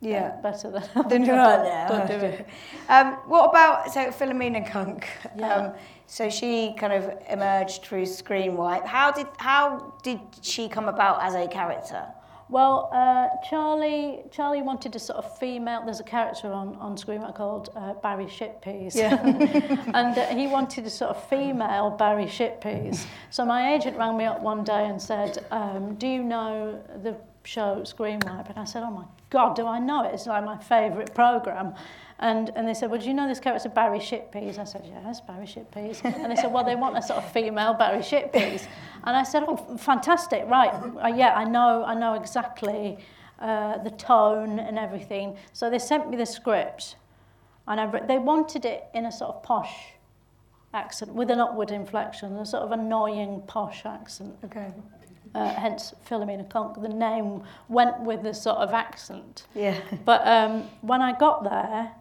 [0.00, 0.36] Yeah.
[0.42, 1.88] better than Then you're right there.
[1.88, 2.46] don't do it.
[2.88, 5.06] Um, what about so Philomena Cunk?
[5.36, 5.54] Yeah.
[5.54, 5.72] Um,
[6.06, 8.84] so she kind of emerged through Screenwipe.
[8.86, 12.04] How did how did she come about as a character?
[12.50, 15.82] Well, uh, Charlie Charlie wanted a sort of female.
[15.84, 18.96] There's a character on on screen called uh, Barry Shitpeas,
[19.94, 23.06] and uh, he wanted a sort of female Barry Shitpeas.
[23.30, 27.16] So my agent rang me up one day and said, um, "Do you know the
[27.44, 30.12] show Screenwipe?" And I said, "Oh my God, do I know it?
[30.14, 31.74] It's like my favourite program."
[32.22, 34.58] And, and they said, well, do you know this character Barry Shitpeas?
[34.58, 36.04] I said, yes, Barry Shitpeas.
[36.04, 38.66] And they said, well, they want a sort of female Barry Shitpeas.
[39.04, 40.70] And I said, oh, fantastic, right.
[41.02, 42.98] Uh, yeah, I know, I know exactly
[43.38, 45.38] uh, the tone and everything.
[45.54, 46.96] So they sent me the script.
[47.66, 49.74] And I re- they wanted it in a sort of posh
[50.74, 54.36] accent with an upward inflection, a sort of annoying posh accent.
[54.44, 54.70] Okay.
[55.34, 56.82] Uh, hence Philomena Cunk.
[56.82, 59.46] The name went with the sort of accent.
[59.54, 59.80] Yeah.
[60.04, 61.92] But um, when I got there,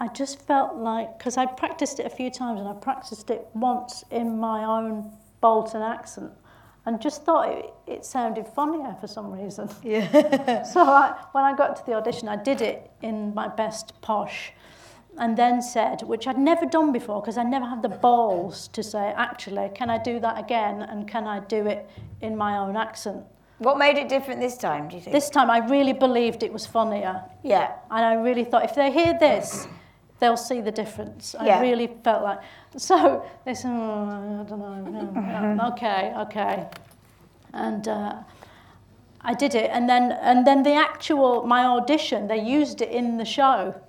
[0.00, 3.46] I just felt like, because I practiced it a few times and I practiced it
[3.54, 6.32] once in my own Bolton accent
[6.86, 9.68] and just thought it, it sounded funnier for some reason.
[9.82, 10.64] Yeah.
[10.72, 14.52] So I, when I got to the audition, I did it in my best posh
[15.16, 18.82] and then said, which I'd never done before because I never had the balls to
[18.82, 21.88] say, actually, can I do that again and can I do it
[22.20, 23.24] in my own accent?
[23.58, 25.14] What made it different this time, do you think?
[25.14, 27.22] This time I really believed it was funnier.
[27.44, 27.76] yeah.
[27.90, 29.68] And I really thought if they hear this,
[30.24, 31.34] they'll see the difference.
[31.38, 31.60] I Yeah.
[31.60, 32.40] really felt like.
[32.76, 32.96] So
[33.44, 34.76] they said, oh, I don't know.
[34.96, 36.66] no, no, okay, okay.
[37.52, 38.14] And uh,
[39.20, 39.68] I did it.
[39.76, 43.74] And then, and then the actual, my audition, they used it in the show.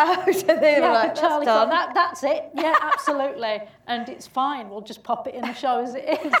[0.00, 1.70] Oh, so they were yeah, like, Charlie that's thought, done.
[1.70, 2.42] that, that's it.
[2.54, 3.56] Yeah, absolutely.
[3.86, 4.68] and it's fine.
[4.68, 6.34] We'll just pop it in the show as it is.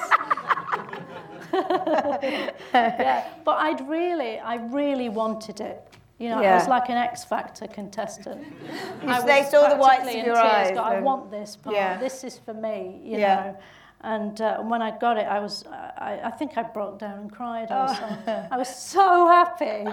[2.74, 5.78] yeah, but I'd really, I really wanted it.
[6.18, 8.44] You know, I was like an X Factor contestant.
[9.06, 11.76] I they saw the whites of your eyes I want this part.
[11.76, 11.96] Yeah.
[11.98, 13.00] This is for me.
[13.04, 13.34] You Yeah.
[13.52, 13.58] know.
[14.00, 17.32] And uh, when I got it, I was, I, I think I broke down and
[17.32, 17.70] cried.
[17.72, 18.18] I was, Oh.
[18.26, 19.84] so, I was so happy.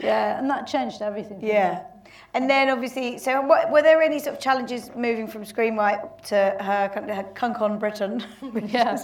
[0.00, 1.38] Yeah, and that changed everything.
[1.40, 1.52] for me.
[1.52, 1.82] Yeah.
[2.32, 6.56] And then obviously, so what, were there any sort of challenges moving from Screenwipe to
[6.60, 8.24] her, kind her Cunk on Britain?
[8.66, 8.98] Yeah.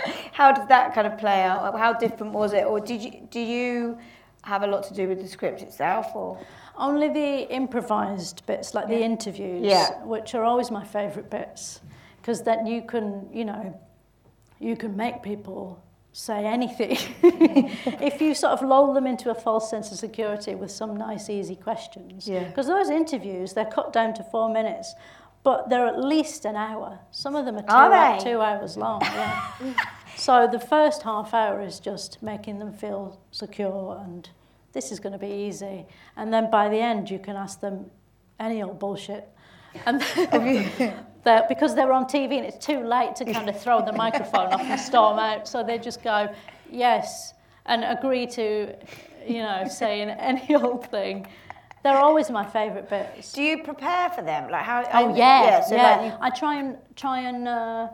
[0.32, 1.78] How did that kind of play out?
[1.78, 2.64] How different was it?
[2.64, 3.98] Or did you, do you
[4.46, 6.06] have a lot to do with the script itself?
[6.14, 6.38] Or
[6.76, 10.02] Only the improvised bits, like the interviews, Yeah.
[10.04, 11.80] which are always my favourite bits,
[12.20, 13.78] because then you can, you know,
[14.60, 15.78] you can make people
[16.12, 16.96] say anything.
[18.00, 21.28] if you sort of lull them into a false sense of security with some nice,
[21.28, 22.28] easy questions.
[22.28, 22.44] Yeah.
[22.44, 24.94] Because those interviews, they're cut down to four minutes,
[25.42, 26.98] but they're at least an hour.
[27.10, 28.30] Some of them are two, Are hou- they?
[28.30, 29.00] two hours long.
[29.02, 29.40] Yeah.
[30.16, 34.28] so the first half hour is just making them feel secure and
[34.76, 35.86] this is going to be easy.
[36.18, 37.86] And then by the end, you can ask them
[38.38, 39.26] any old bullshit.
[39.86, 40.02] And
[41.24, 44.52] they're, because they're on TV and it's too late to kind of throw the microphone
[44.52, 46.28] off and storm out, so they just go,
[46.70, 47.32] yes,
[47.64, 48.74] and agree to,
[49.26, 51.26] you know, saying any old thing.
[51.82, 53.32] They're always my favourite bits.
[53.32, 54.50] do you prepare for them?
[54.50, 54.84] Like how?
[54.92, 55.60] Oh yeah, yeah.
[55.62, 57.88] so like you- I try and try and uh,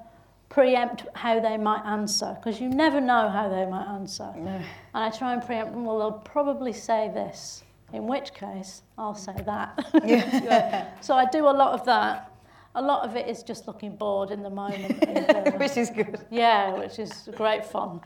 [0.53, 4.30] preempt how they might answer because you never know how they might answer.
[4.36, 5.72] And I try and preempt.
[5.74, 7.64] Well, they'll probably say this.
[7.94, 9.70] In which case, I'll say that.
[10.05, 10.88] Yeah.
[11.00, 12.30] so I do a lot of that.
[12.74, 15.03] A lot of it is just looking bored in the moment.
[15.05, 16.20] and, uh, which is good.
[16.30, 18.00] yeah, which is great fun.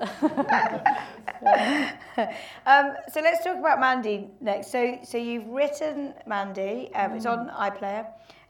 [2.66, 4.72] Um, so let's talk about Mandy next.
[4.72, 6.90] So, so you've written Mandy.
[6.94, 8.06] Um, It's on iPlayer.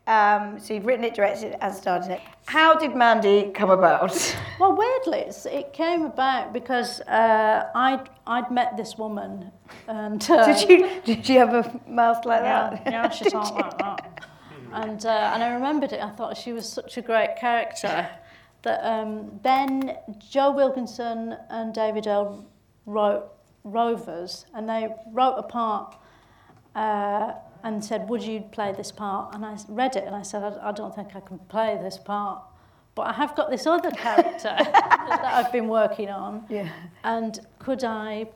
[0.09, 2.23] Um, so you've written it, directed, it, and starred in it.
[2.47, 4.37] How did Mandy come about?
[4.59, 5.21] Well, weirdly,
[5.53, 9.53] it came about because uh, I'd, I'd met this woman.
[9.87, 12.93] And, uh, did you did you have a mouth like Yeah, that?
[12.93, 14.25] yeah, she talked like that.
[14.73, 16.03] And, uh, and I remembered it.
[16.03, 18.09] I thought she was such a great character
[18.63, 22.45] that um, Ben, Joe Wilkinson, and David Earl
[22.87, 23.29] wrote
[23.63, 25.95] Rovers, and they wrote a part
[26.75, 30.43] uh, and said, "Would you play this part?" And I read it, and I said,
[30.43, 32.43] "I, I don't think I can play this part."
[32.95, 36.69] But I have got this other character that I've been working on, Yeah.
[37.05, 38.27] and could I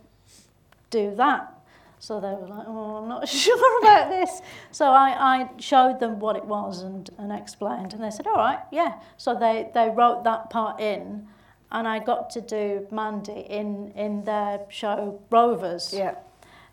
[0.90, 1.52] do that?
[1.98, 4.40] So they were like, oh, I'm not sure about this.
[4.72, 5.10] So I,
[5.40, 9.00] I showed them what it was and, and explained, and they said, all right, yeah.
[9.16, 11.26] So they, they wrote that part in,
[11.72, 15.92] and I got to do Mandy in, in their show Rovers.
[15.96, 16.16] Yeah.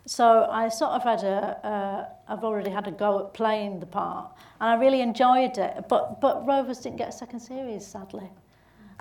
[0.06, 3.86] So I sort of had a, uh, I've already had a go at playing the
[3.86, 5.72] part, and I really enjoyed it.
[5.88, 8.30] But but Rovers didn't get a second series, sadly,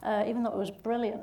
[0.04, 1.22] uh, even though it was brilliant.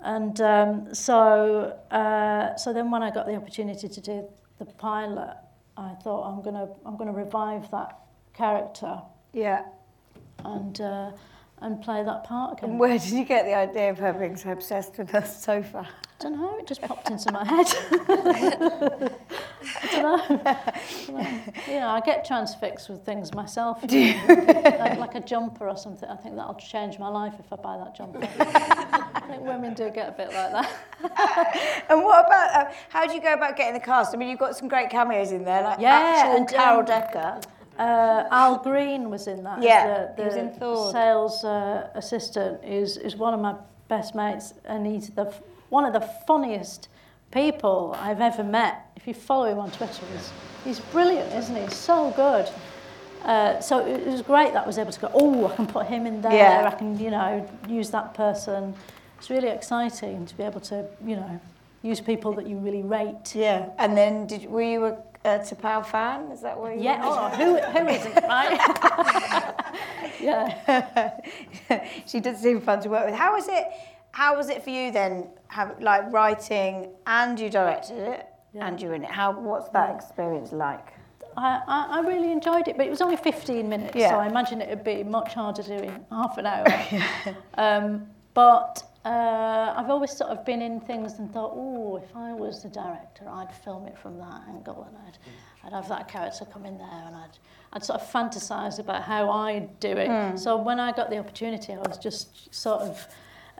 [0.00, 5.34] And um, so uh, so then when I got the opportunity to do the pilot,
[5.78, 7.98] I thought I'm gonna I'm gonna revive that
[8.34, 9.00] character
[9.32, 9.62] Yeah.
[10.44, 11.10] and uh,
[11.62, 12.70] and play that part again.
[12.70, 15.88] And where did you get the idea of her being so obsessed with her sofa?
[16.20, 17.66] I don't know, it just popped into my head.
[19.82, 20.40] I don't know.
[20.42, 20.56] I
[21.06, 21.40] don't know.
[21.66, 23.82] You know, I get transfixed with things myself.
[23.82, 26.08] like, like a jumper or something.
[26.08, 28.20] I think that'll change my life if I buy that jumper.
[28.38, 31.84] I think women do get a bit like that.
[31.90, 34.14] And what about uh, how do you go about getting the cast?
[34.14, 36.84] I mean, you've got some great cameos in there, like Yeah, actual and, Carol um,
[36.86, 37.40] Decker.
[37.78, 39.60] Uh, Al Green was in that.
[39.62, 40.92] Yeah, the, he was in Thor.
[40.92, 43.56] Sales uh, assistant is is one of my
[43.88, 45.42] best mates, and he's the f-
[45.74, 46.88] one of the funniest
[47.32, 48.86] people I've ever met.
[48.94, 50.30] If you follow him on Twitter, he's
[50.62, 51.62] he's brilliant, isn't he?
[51.62, 52.48] He's so good.
[53.24, 55.10] Uh, so it was great that I was able to go.
[55.12, 56.32] Oh, I can put him in there.
[56.32, 56.70] Yeah.
[56.72, 57.32] I can, you know,
[57.68, 58.74] use that person.
[59.18, 61.40] It's really exciting to be able to, you know,
[61.82, 63.34] use people that you really rate.
[63.34, 63.70] Yeah.
[63.78, 64.92] And then did were you a,
[65.24, 66.30] a T'Pau fan?
[66.30, 67.16] Is that where you Yeah, were?
[67.16, 68.60] oh, who, who isn't, right?
[70.20, 71.10] yeah.
[72.06, 73.14] she does seem fun to work with.
[73.16, 73.64] How was it?
[74.12, 75.26] How was it for you then?
[75.54, 78.66] Have like writing and you directed it Yeah.
[78.66, 79.10] and you're in it.
[79.10, 79.30] How?
[79.32, 80.88] What's that experience like?
[81.36, 84.10] I, I, I really enjoyed it, but it was only 15 minutes, Yeah.
[84.10, 86.66] so I imagine it would be much harder doing half an hour.
[87.54, 92.32] um, but uh, I've always sort of been in things and thought, oh, if I
[92.32, 95.18] was the director, I'd film it from that angle and I'd,
[95.64, 97.38] I'd have that character come in there and I'd,
[97.72, 100.36] I'd sort of fantasise about how I'd do it.
[100.38, 103.06] So when I got the opportunity, I was just sort of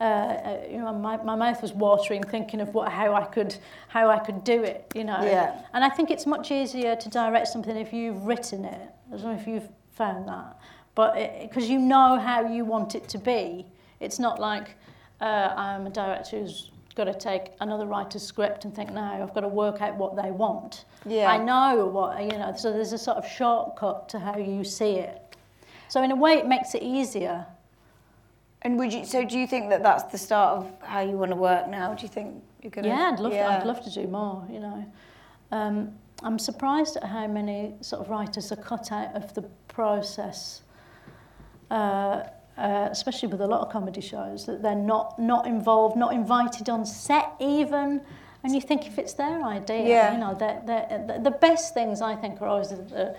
[0.01, 3.57] uh, uh, you know, my, my mouth was watering thinking of what, how I could
[3.89, 5.23] how I could do it, you know.
[5.23, 5.61] Yeah.
[5.73, 8.91] And I think it's much easier to direct something if you've written it.
[9.09, 10.59] I don't know if you've found that,
[10.95, 13.67] but because you know how you want it to be.
[14.01, 14.77] It's not like
[15.21, 19.35] uh, I'm a director who's got to take another writer's script and think, no, I've
[19.35, 20.85] got to work out what they want.
[21.07, 21.31] Yeah.
[21.31, 22.53] I know what you know.
[22.57, 25.37] So there's a sort of shortcut to how you see it.
[25.89, 27.47] So in a way, it makes it easier.
[28.65, 29.05] And would you?
[29.05, 31.93] So do you think that that's the start of how you want to work now?
[31.95, 32.89] Do you think you're gonna?
[32.89, 33.59] Yeah, I'd love, yeah.
[33.59, 34.85] I'd love to do more, you know.
[35.53, 35.93] Um,
[36.23, 40.62] I'm surprised at how many sort of writers are cut out of the process,
[41.71, 42.23] uh,
[42.57, 46.71] uh, especially with a lot of comedy shows, that they're not, not involved, not invited
[46.71, 48.01] on set even.
[48.43, 50.12] And you think if it's their idea, Yeah.
[50.15, 53.15] you know, they're, they're, the- best things I think are always the,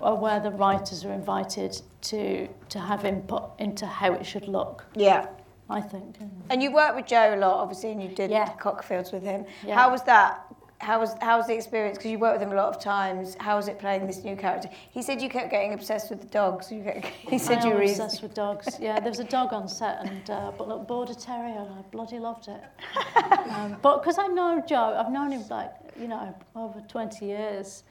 [0.00, 5.26] where the writers are invited to, to have input into how it should look, Yeah.
[5.70, 6.16] I think.
[6.48, 8.48] And you worked with Joe a lot, obviously, and you did Yeah.
[8.56, 9.44] Cockfields with him.
[9.66, 9.74] Yeah.
[9.74, 10.44] How was that?
[10.80, 11.98] How was how was the experience?
[11.98, 13.36] Because you worked with him a lot of times.
[13.40, 14.70] How was it playing this new character?
[14.92, 16.70] He said you kept getting obsessed with the dogs.
[16.72, 18.78] You kept, he said I you were obsessed with dogs.
[18.80, 21.82] Yeah, there was a dog on set, and uh, but look, border terrier, and I
[21.90, 22.62] bloody loved it.
[23.50, 27.82] Um, but because I know Joe, I've known him like you know over 20 years,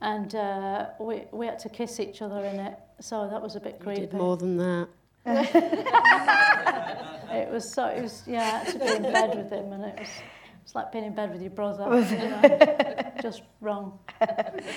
[0.00, 3.60] and uh, we we had to kiss each other in it, so that was a
[3.60, 4.00] bit You creepy.
[4.02, 4.88] did more than that.
[7.30, 9.84] It was so it was yeah, I had to be in bed with him, and
[9.84, 10.08] it was.
[10.64, 13.98] It's like being in bed with your brother, you know, just wrong.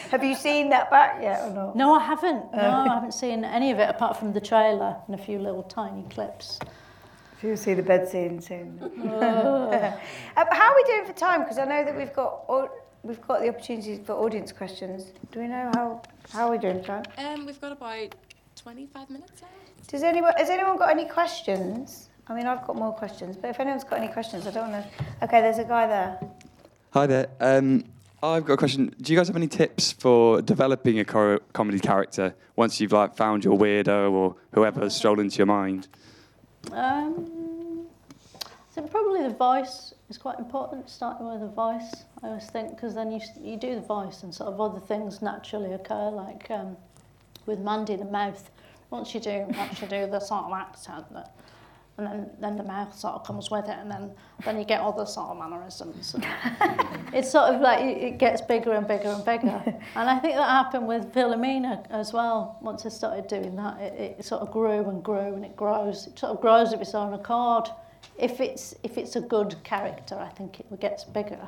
[0.10, 1.76] Have you seen that back yet or not?
[1.76, 2.46] No, I haven't.
[2.54, 5.64] No, I haven't seen any of it apart from the trailer and a few little
[5.64, 6.60] tiny clips.
[7.36, 8.80] If You'll see the bed scene soon.
[9.12, 11.42] Uh, but how are we doing for time?
[11.42, 12.70] Because I know that we've got au-
[13.04, 15.06] we've got the opportunity for audience questions.
[15.32, 17.02] Do we know how how we're doing for?
[17.18, 18.16] Um, we've got about
[18.56, 19.88] 25 minutes left.
[19.88, 22.10] Does anyone has anyone got any questions?
[22.28, 24.86] I mean, I've got more questions, but if anyone's got any questions, I don't want
[24.86, 25.26] to.
[25.26, 26.20] Okay, there's a guy there.
[26.92, 27.28] Hi there.
[27.40, 27.84] Um,
[28.24, 28.94] I've got a question.
[29.02, 33.16] Do you guys have any tips for developing a co- comedy character once you've like
[33.16, 35.88] found your weirdo or whoever has strolled into your mind?
[36.72, 37.88] Um,
[38.74, 42.94] so probably the voice is quite important, starting with the voice, I always think, because
[42.94, 46.76] then you, you do the voice and sort of other things naturally occur, like um,
[47.46, 48.52] with Mandy, the mouth.
[48.90, 51.34] Once you do, once you do the sort of accent, that,
[51.98, 54.12] and then, then the mouth sort of comes with it, and then,
[54.44, 56.16] then you get other sort of mannerisms.
[57.14, 59.62] It's sort of like it gets bigger and bigger and bigger.
[59.96, 62.58] and I think that happened with Philomena as well.
[62.62, 66.08] Once I started doing that, it, it sort of grew and grew and it grows.
[66.08, 67.68] It sort of grows of its own accord.
[68.18, 71.48] If it's if it's a good character, I think it gets bigger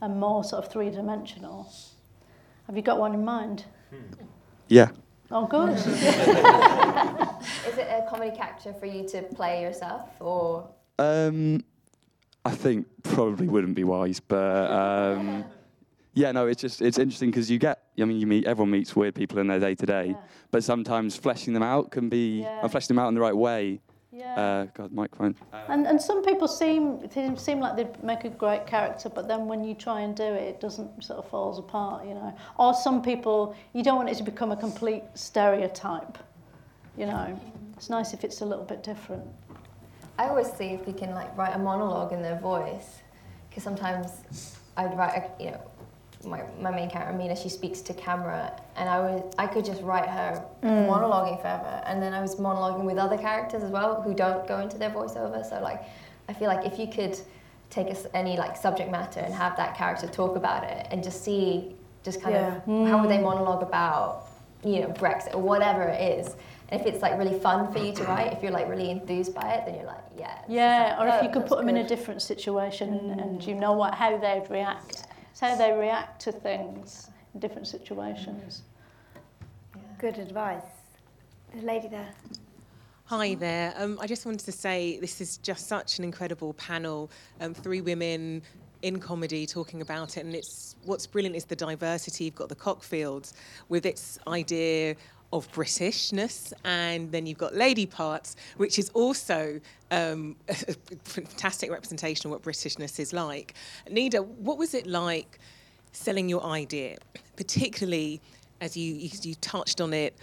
[0.00, 1.72] and more sort of three dimensional.
[2.66, 3.64] Have you got one in mind?
[4.68, 4.88] Yeah.
[5.30, 5.70] Oh, good.
[7.68, 10.68] Is it a comedy character for you to play yourself, or
[10.98, 11.64] Um,
[12.44, 15.44] I think probably wouldn't be wise, but um,
[16.14, 17.78] yeah, no, it's just it's interesting because you get.
[18.00, 20.16] I mean, you meet everyone meets weird people in their day to day,
[20.50, 22.60] but sometimes fleshing them out can be Yeah.
[22.62, 23.80] and fleshing them out in the right way.
[24.22, 24.40] Yeah.
[24.40, 25.34] Uh, God, microphone.
[25.68, 29.46] And, and some people seem they seem like they make a great character, but then
[29.46, 32.34] when you try and do it, it doesn't sort of falls apart, you know.
[32.58, 36.18] Or some people you don't want it to become a complete stereotype,
[36.96, 37.38] you know.
[37.76, 39.26] It's nice if it's a little bit different.
[40.18, 43.00] I always see if we can like write a monologue in their voice,
[43.48, 45.62] because sometimes I'd write, a, you know,
[46.24, 49.82] my, my main character Mina, she speaks to camera, and I would I could just
[49.82, 50.88] write her mm.
[50.88, 54.60] monologuing forever, and then I was monologuing with other characters as well who don't go
[54.60, 55.48] into their voiceover.
[55.48, 55.82] So like,
[56.28, 57.18] I feel like if you could
[57.70, 61.24] take us any like subject matter and have that character talk about it, and just
[61.24, 62.52] see just kind of
[62.88, 63.22] how would they mm.
[63.22, 64.28] monologue about
[64.64, 66.36] you know Brexit or whatever it is.
[66.68, 69.34] And if it's like really fun for you to write, if you're like really enthused
[69.34, 70.38] by it, then you're like, yeah.
[70.48, 73.40] Yeah, like, or if oh, you could put them in a different situation and, and
[73.40, 73.46] mm.
[73.46, 74.90] you know what how they'd react.
[74.90, 75.04] It's
[75.42, 78.62] how they react to things in different situations.
[79.98, 80.62] Good advice.
[81.52, 82.14] The lady there.
[83.06, 83.74] Hi there.
[83.76, 87.10] Um, I just wanted to say this is just such an incredible panel.
[87.40, 88.42] Um, three women
[88.82, 92.26] in comedy talking about it, and it's what's brilliant is the diversity.
[92.26, 93.34] You've got the Cockfields
[93.68, 94.94] with its idea
[95.32, 99.60] of Britishness, and then you've got lady parts, which is also
[99.90, 100.54] um, a
[101.04, 103.54] fantastic representation of what Britishness is like.
[103.88, 105.38] Nida, what was it like
[105.92, 106.98] selling your idea,
[107.36, 108.20] particularly
[108.60, 110.16] as you, you, touched on it?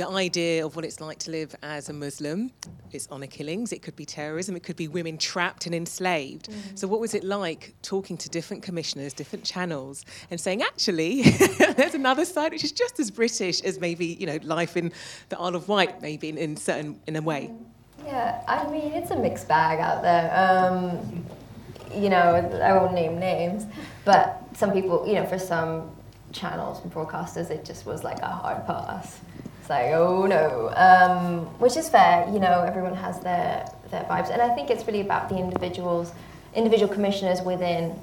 [0.00, 2.50] The idea of what it's like to live as a Muslim.
[2.90, 6.48] It's honour killings, it could be terrorism, it could be women trapped and enslaved.
[6.48, 6.78] Mm.
[6.78, 11.22] So, what was it like talking to different commissioners, different channels, and saying, actually,
[11.76, 14.90] there's another side which is just as British as maybe, you know, life in
[15.28, 17.50] the Isle of Wight, maybe in, in certain, in a way?
[18.06, 20.32] Yeah, I mean, it's a mixed bag out there.
[20.34, 21.26] Um,
[21.94, 23.66] you know, I won't name names,
[24.06, 25.90] but some people, you know, for some
[26.32, 29.20] channels and broadcasters, it just was like a hard pass
[29.70, 32.28] like, oh no, um, which is fair.
[32.30, 36.12] You know, everyone has their their vibes, and I think it's really about the individuals,
[36.54, 37.98] individual commissioners within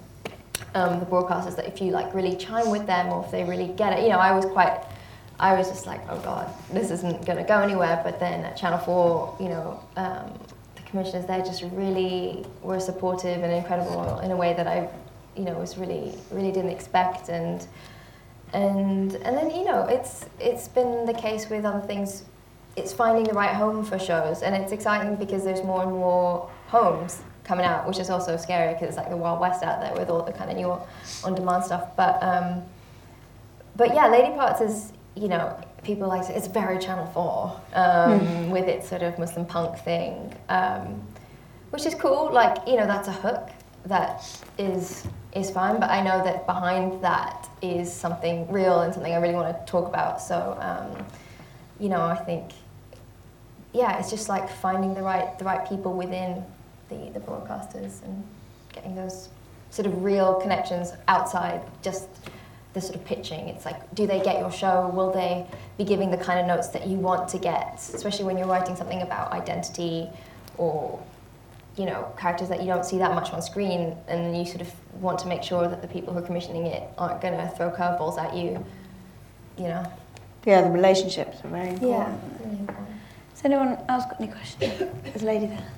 [0.74, 1.56] um, the broadcasters.
[1.58, 4.10] That if you like really chime with them, or if they really get it, you
[4.10, 4.82] know, I was quite.
[5.40, 8.02] I was just like, oh god, this isn't going to go anywhere.
[8.04, 10.34] But then at Channel 4, you know, um,
[10.76, 14.90] the commissioners there just really were supportive and incredible in a way that I,
[15.36, 17.30] you know, was really, really didn't expect.
[17.30, 17.68] And
[18.54, 22.24] and and then you know it's it's been the case with other things.
[22.76, 26.50] It's finding the right home for shows and it's exciting because there's more and more
[26.68, 29.94] homes coming out which is also scary because it's like the wild west out there
[29.96, 30.72] with all the kind of new
[31.24, 31.96] on-demand stuff.
[31.96, 32.62] But um,
[33.76, 38.50] but yeah lady parts is you know people like it's very channel 4 um, mm.
[38.50, 41.02] with its sort of muslim punk thing um,
[41.72, 42.32] which is cool.
[42.32, 43.50] Like you know that's a hook
[43.88, 44.24] that
[44.58, 49.18] is is fine but i know that behind that is something real and something I
[49.18, 50.22] really want to talk about.
[50.22, 51.06] So, um,
[51.80, 52.52] you know, I think,
[53.74, 56.44] yeah, it's just like finding the right the right people within
[56.90, 58.24] the the broadcasters and
[58.74, 59.30] getting those
[59.70, 62.08] sort of real connections outside just
[62.74, 63.50] the sort of pitching.
[63.50, 64.90] It's like, do they get your show?
[64.94, 65.46] Will they
[65.78, 67.76] be giving the kind of notes that you want to get?
[67.76, 70.10] Especially when you're writing something about identity
[70.58, 71.00] or
[71.78, 74.74] you know, characters that you don't see that much on screen, and you sort of
[75.02, 77.70] want to make sure that the people who are commissioning it aren't going to throw
[77.70, 78.66] curveballs at you,
[79.58, 79.92] you know.
[80.46, 81.92] Yeah, the relationships are very important.
[81.92, 82.88] Yeah, really important.
[83.32, 84.92] Has anyone else got any questions?
[85.04, 85.72] There's a lady there.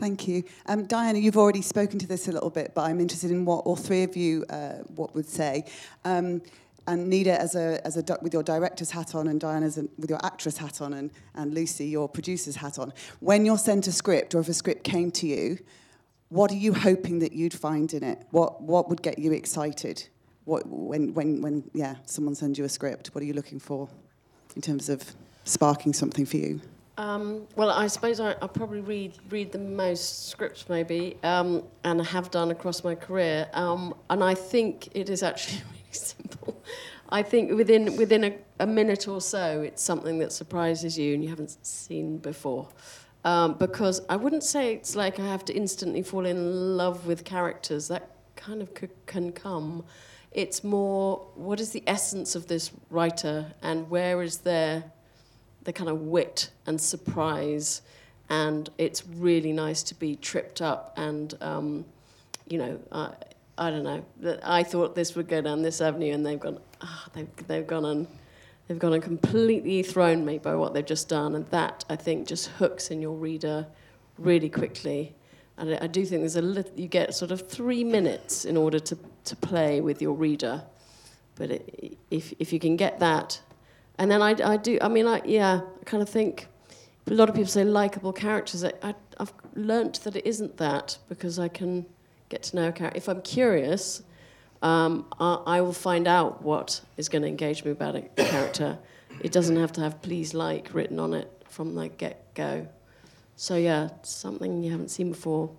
[0.00, 0.44] Thank you.
[0.66, 3.66] Um, Diana, you've already spoken to this a little bit, but I'm interested in what
[3.66, 5.64] all three of you uh, what would say.
[6.04, 6.40] Um,
[6.88, 10.24] and Nida as a, as a with your director's hat on and Diana with your
[10.24, 12.94] actress hat on and, and Lucy your producer's hat on.
[13.20, 15.58] When you're sent a script or if a script came to you,
[16.30, 18.24] what are you hoping that you'd find in it?
[18.30, 20.08] What, what would get you excited?
[20.46, 23.86] What, when, when, when yeah, someone sends you a script, what are you looking for
[24.56, 25.04] in terms of
[25.44, 26.58] sparking something for you?
[26.96, 32.04] Um, well, I suppose I, I, probably read read the most scripts, maybe, um, and
[32.04, 33.48] have done across my career.
[33.52, 35.62] Um, and I think it is actually
[35.92, 36.62] simple.
[37.10, 41.22] I think within within a, a, minute or so, it's something that surprises you and
[41.22, 42.68] you haven't seen before.
[43.24, 47.24] Um, because I wouldn't say it's like I have to instantly fall in love with
[47.24, 47.88] characters.
[47.88, 49.84] That kind of c- can come.
[50.32, 54.84] It's more what is the essence of this writer and where is their
[55.64, 57.82] the kind of wit and surprise.
[58.30, 61.86] And it's really nice to be tripped up and um,
[62.46, 62.78] you know.
[62.92, 63.12] Uh,
[63.58, 64.38] I don't know.
[64.44, 66.60] I thought this would go down this avenue, and they've gone.
[66.80, 68.06] Oh, they've they've gone and
[68.66, 72.28] they've gone and completely thrown me by what they've just done, and that I think
[72.28, 73.66] just hooks in your reader
[74.16, 75.14] really quickly.
[75.56, 78.78] And I, I do think there's a you get sort of three minutes in order
[78.78, 80.62] to, to play with your reader,
[81.34, 83.40] but it, if if you can get that,
[83.98, 84.78] and then I, I do.
[84.80, 86.46] I mean, I yeah, I kind of think.
[87.10, 88.62] A lot of people say likable characters.
[88.62, 91.86] I, I, I've learnt that it isn't that because I can
[92.28, 92.96] get to know a character.
[92.96, 94.02] If I'm curious,
[94.62, 98.78] um, I, I, will find out what is going to engage me about a character.
[99.20, 102.68] It doesn't have to have please like written on it from the get go.
[103.36, 105.50] So, yeah, something you haven't seen before.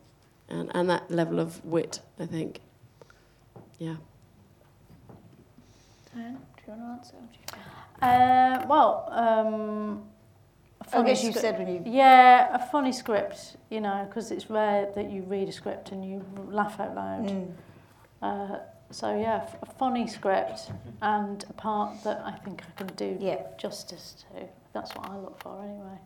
[0.50, 2.60] And, and that level of wit, I think.
[3.78, 3.96] Yeah.
[6.14, 7.16] Diane, do you want to answer?
[8.02, 10.04] Uh, well, um,
[10.94, 11.84] I guess you said when you...
[11.86, 16.04] Yeah, a funny script, you know, because it's rare that you read a script and
[16.04, 17.28] you laugh out loud.
[17.28, 17.52] Mm.
[18.22, 18.60] Uh,
[18.92, 20.72] so, yeah, a funny script
[21.02, 23.44] and a part that I think I can do yeah.
[23.58, 24.48] justice to.
[24.74, 26.00] That's what I look for anyway.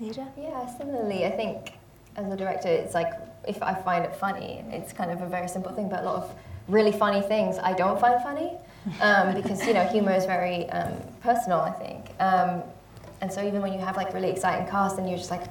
[0.00, 0.26] Nida?
[0.36, 1.72] Yeah, similarly, I think
[2.16, 3.12] as a director, it's like
[3.46, 6.16] if I find it funny, it's kind of a very simple thing, but a lot
[6.16, 6.34] of
[6.68, 8.52] really funny things I don't find funny
[9.00, 12.10] um, because, you know, humor is very um, personal, I think.
[12.18, 12.62] Um,
[13.20, 15.44] and so even when you have like really exciting cast and you're just like,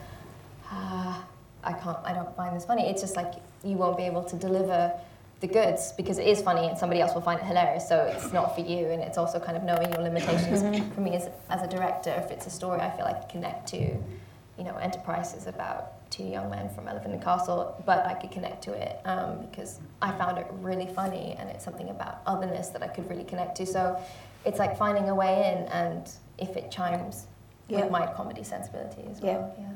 [0.72, 1.26] ah,
[1.64, 2.90] I can't, I don't find this funny.
[2.90, 4.94] It's just like you won't be able to deliver
[5.42, 7.88] the goods because it is funny and somebody else will find it hilarious.
[7.88, 10.62] So it's not for you, and it's also kind of knowing your limitations.
[10.94, 13.68] for me as, as a director, if it's a story I feel like I connect
[13.70, 18.16] to, you know, Enterprice is about two young men from Elephant and Castle, but I
[18.16, 22.22] could connect to it um, because I found it really funny and it's something about
[22.26, 23.66] otherness that I could really connect to.
[23.66, 24.02] So
[24.44, 27.28] it's like finding a way in, and if it chimes
[27.70, 27.82] Yeah.
[27.84, 29.56] with my comedy sensibility as well.
[29.58, 29.70] Yeah.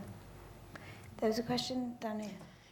[1.18, 2.32] There was a question down here.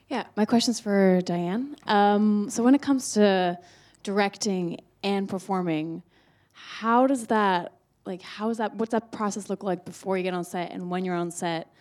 [0.09, 1.77] Yeah, my question's for Diane.
[1.85, 3.57] Um, so when it comes to
[4.03, 6.03] directing and performing,
[6.51, 7.73] how does that
[8.05, 10.89] like how is that what's that process look like before you get on set and
[10.89, 11.71] when you're on set?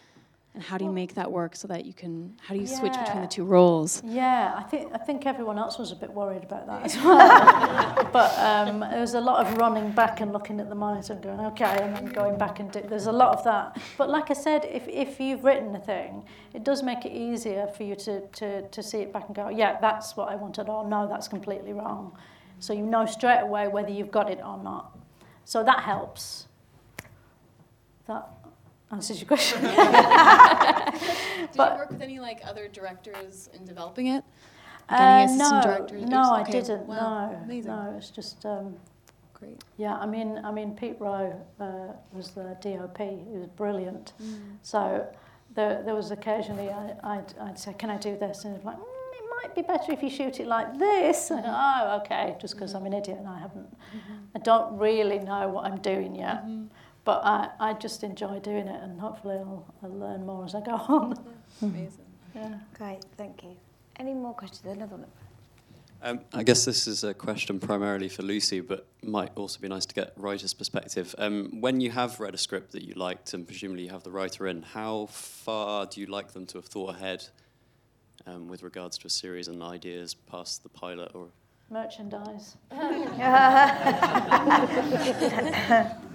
[0.53, 2.92] And how do you make that work so that you can how do you switch
[2.92, 4.03] between the two roles?
[4.05, 8.09] Yeah, I think I think everyone else was a bit worried about that as well.
[8.12, 11.22] but um, there was a lot of running back and looking at the monitor and
[11.22, 13.80] going, okay, and then going back and do, there's a lot of that.
[13.96, 17.68] But like I said, if, if you've written a thing, it does make it easier
[17.68, 20.68] for you to, to, to see it back and go, yeah, that's what I wanted,
[20.68, 22.16] or no, that's completely wrong.
[22.59, 24.98] So you know straight away whether you've got it or not.
[25.44, 26.48] So that helps.
[28.07, 28.28] That
[28.93, 29.61] answers your question.
[29.62, 34.24] Did you work with any like other directors in developing it?
[34.91, 36.03] Uh, Any assistant no, directors?
[36.09, 36.86] no, I Okay, didn't.
[36.86, 37.70] wow, No, amazing.
[37.70, 38.74] no, it's just um,
[39.34, 39.62] Great.
[39.76, 39.95] yeah.
[39.97, 42.99] I mean, I mean, Pete Rowe uh, was the DOP.
[42.99, 44.12] He was brilliant.
[44.20, 44.57] Mm.
[44.62, 45.07] So
[45.55, 48.66] there, there was occasionally I, I'd, I'd say, "Can I do this?" And he'd be
[48.66, 52.01] like, mm, "It might be better if you shoot it like this." And I oh,
[52.01, 53.68] okay, just because I'm an idiot and I haven't,
[54.34, 56.43] I don't really know what I'm doing yet.
[57.05, 60.61] But I, I just enjoy doing it, and hopefully I'll, I'll learn more as I
[60.61, 61.14] go on.
[61.62, 62.05] Amazing.
[62.34, 62.59] yeah.
[62.74, 63.57] Great, thank you.
[63.96, 64.64] Any more questions?
[64.64, 65.07] Another one.
[66.03, 69.84] Um, I guess this is a question primarily for Lucy, but might also be nice
[69.84, 71.14] to get writer's perspective.
[71.18, 74.11] Um, when you have read a script that you liked, and presumably you have the
[74.11, 77.26] writer in, how far do you like them to have thought ahead
[78.26, 81.11] um, with regards to a series and ideas past the pilot?
[81.14, 81.28] Or
[81.68, 82.57] Merchandise.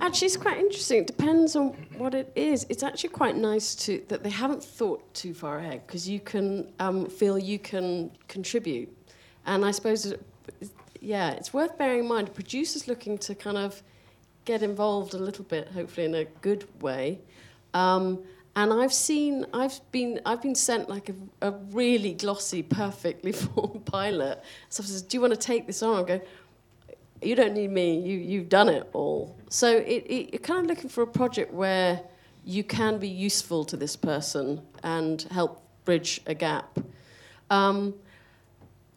[0.00, 0.98] Actually, it's quite interesting.
[1.00, 2.66] It depends on what it is.
[2.68, 6.72] It's actually quite nice to that they haven't thought too far ahead because you can
[6.78, 8.94] um, feel you can contribute,
[9.46, 10.14] and I suppose,
[11.00, 12.34] yeah, it's worth bearing in mind.
[12.34, 13.82] Producers looking to kind of
[14.44, 17.20] get involved a little bit, hopefully in a good way.
[17.74, 18.20] Um,
[18.56, 23.84] and I've seen, I've been, I've been sent like a, a really glossy, perfectly formed
[23.84, 24.42] pilot.
[24.68, 26.20] So I says, "Do you want to take this on?" I go,
[27.22, 28.00] you don't need me.
[28.00, 29.36] You you've done it all.
[29.50, 32.00] So it, it, you're kind of looking for a project where
[32.44, 36.78] you can be useful to this person and help bridge a gap.
[37.50, 37.94] Um,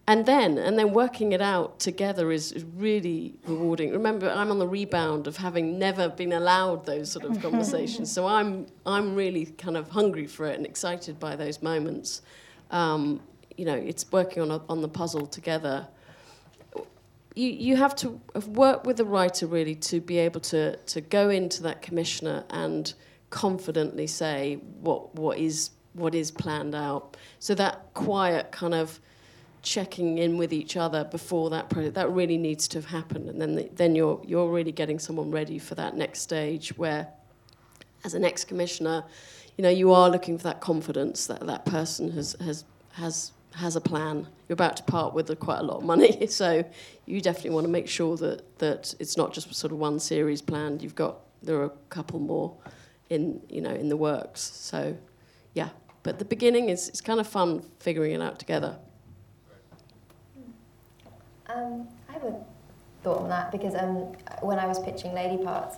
[0.08, 3.92] and then and then working it out together is, is really rewarding.
[3.92, 8.28] Remember, I'm on the rebound of having never been allowed those sort of conversations, so
[8.28, 12.22] I'm I'm really kind of hungry for it and excited by those moments.
[12.72, 13.22] Um,
[13.58, 15.88] you know, it's working on a, on the puzzle together
[17.36, 21.30] you, you have to worked with the writer really to be able to, to go
[21.30, 22.94] into that commissioner and
[23.30, 27.18] confidently say what, what, is, what is planned out.
[27.40, 29.00] So that quiet kind of
[29.62, 33.30] checking in with each other before that project, that really needs to have happened.
[33.30, 37.08] And then, the, then you're, you're really getting someone ready for that next stage where,
[38.04, 39.04] as an ex-commissioner,
[39.58, 43.76] you know, you are looking for that confidence that that person has, has, has has
[43.76, 44.28] a plan.
[44.48, 46.64] You're about to part with quite a lot of money, so
[47.06, 50.42] you definitely want to make sure that that it's not just sort of one series
[50.42, 50.82] planned.
[50.82, 52.56] You've got there are a couple more
[53.10, 54.42] in you know in the works.
[54.42, 54.98] So
[55.54, 55.70] yeah,
[56.04, 58.78] but the beginning is it's kind of fun figuring it out together.
[61.48, 62.36] Um, I have a
[63.04, 65.78] thought on that because um, when I was pitching lady parts,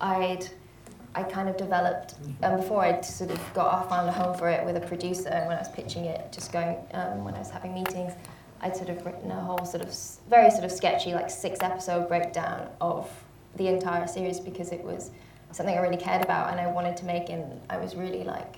[0.00, 0.48] I'd
[1.14, 4.48] I kind of developed um, before I sort of got off, found a home for
[4.48, 7.38] it with a producer and when I was pitching it, just going um, when I
[7.38, 8.12] was having meetings,
[8.60, 9.94] I'd sort of written a whole sort of
[10.28, 13.10] very sort of sketchy like six episode breakdown of
[13.56, 15.10] the entire series because it was
[15.52, 18.56] something I really cared about and I wanted to make and I was really like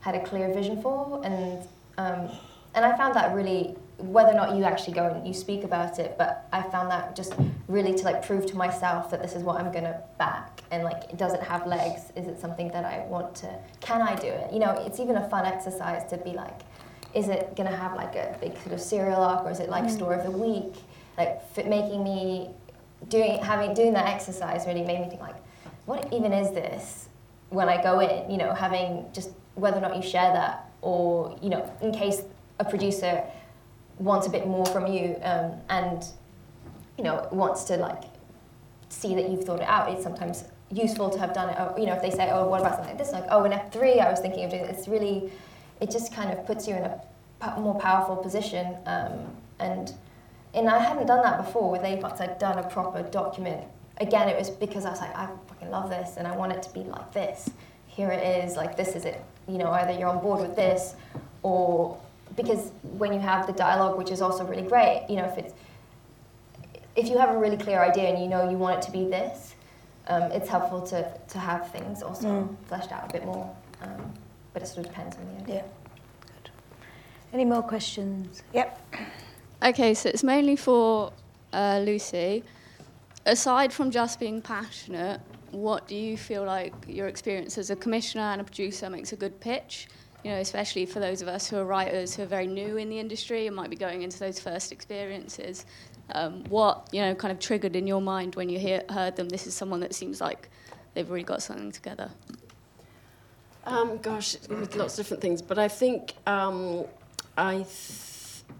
[0.00, 1.62] had a clear vision for and
[1.98, 2.30] um,
[2.74, 5.98] and I found that really whether or not you actually go and you speak about
[5.98, 7.34] it but I found that just
[7.68, 11.16] really to like prove to myself that this is what I'm gonna back and like
[11.16, 14.52] does it have legs is it something that I want to can I do it?
[14.52, 16.60] You know it's even a fun exercise to be like
[17.14, 19.84] is it gonna have like a big sort of serial arc or is it like
[19.84, 19.90] mm.
[19.90, 20.74] story of the week?
[21.16, 22.50] Like fit making me
[23.08, 25.36] doing having doing that exercise really made me think like
[25.84, 27.08] what even is this
[27.50, 31.36] when I go in, you know, having just whether or not you share that or,
[31.42, 32.22] you know, in case
[32.58, 33.22] a producer
[33.98, 36.04] wants a bit more from you um, and,
[36.98, 38.02] you know, wants to like
[38.88, 41.58] see that you've thought it out, it's sometimes useful to have done it.
[41.58, 43.12] Or, you know, if they say, oh, what about something like this?
[43.12, 44.70] Like, oh, in F3, I was thinking of doing it.
[44.70, 45.30] It's really,
[45.80, 49.26] it just kind of puts you in a more powerful position um,
[49.58, 49.94] and
[50.54, 52.20] and I hadn't done that before with Apex.
[52.20, 53.64] I'd done a proper document.
[53.98, 56.62] Again, it was because I was like, I fucking love this, and I want it
[56.64, 57.48] to be like this.
[57.86, 59.24] Here it is, like this is it.
[59.48, 60.94] You know, either you're on board with this,
[61.42, 61.98] or
[62.36, 65.54] because when you have the dialogue, which is also really great, you know, if it's
[66.94, 69.04] if you have a really clear idea and you know you want it to be
[69.06, 69.54] this,
[70.08, 72.56] um, it's helpful to, to have things also Mm.
[72.66, 73.50] fleshed out a bit more.
[73.80, 74.12] Um,
[74.52, 75.54] but it sort of depends on the idea.
[75.56, 75.62] Yeah.
[76.20, 76.50] Good.
[77.32, 78.42] Any more questions?
[78.52, 78.94] Yep.
[79.62, 81.12] Okay, so it's mainly for
[81.54, 82.44] uh, Lucy.
[83.24, 85.20] Aside from just being passionate,
[85.52, 89.16] what do you feel like your experience as a commissioner and a producer makes a
[89.16, 89.88] good pitch?
[90.24, 92.88] You know, especially for those of us who are writers who are very new in
[92.88, 95.66] the industry and might be going into those first experiences.
[96.14, 99.28] Um, what you know kind of triggered in your mind when you hear, heard them?
[99.28, 100.48] This is someone that seems like
[100.94, 102.10] they've really got something together.
[103.64, 106.84] Um, gosh, with lots of different things, but I think um,
[107.36, 107.64] I,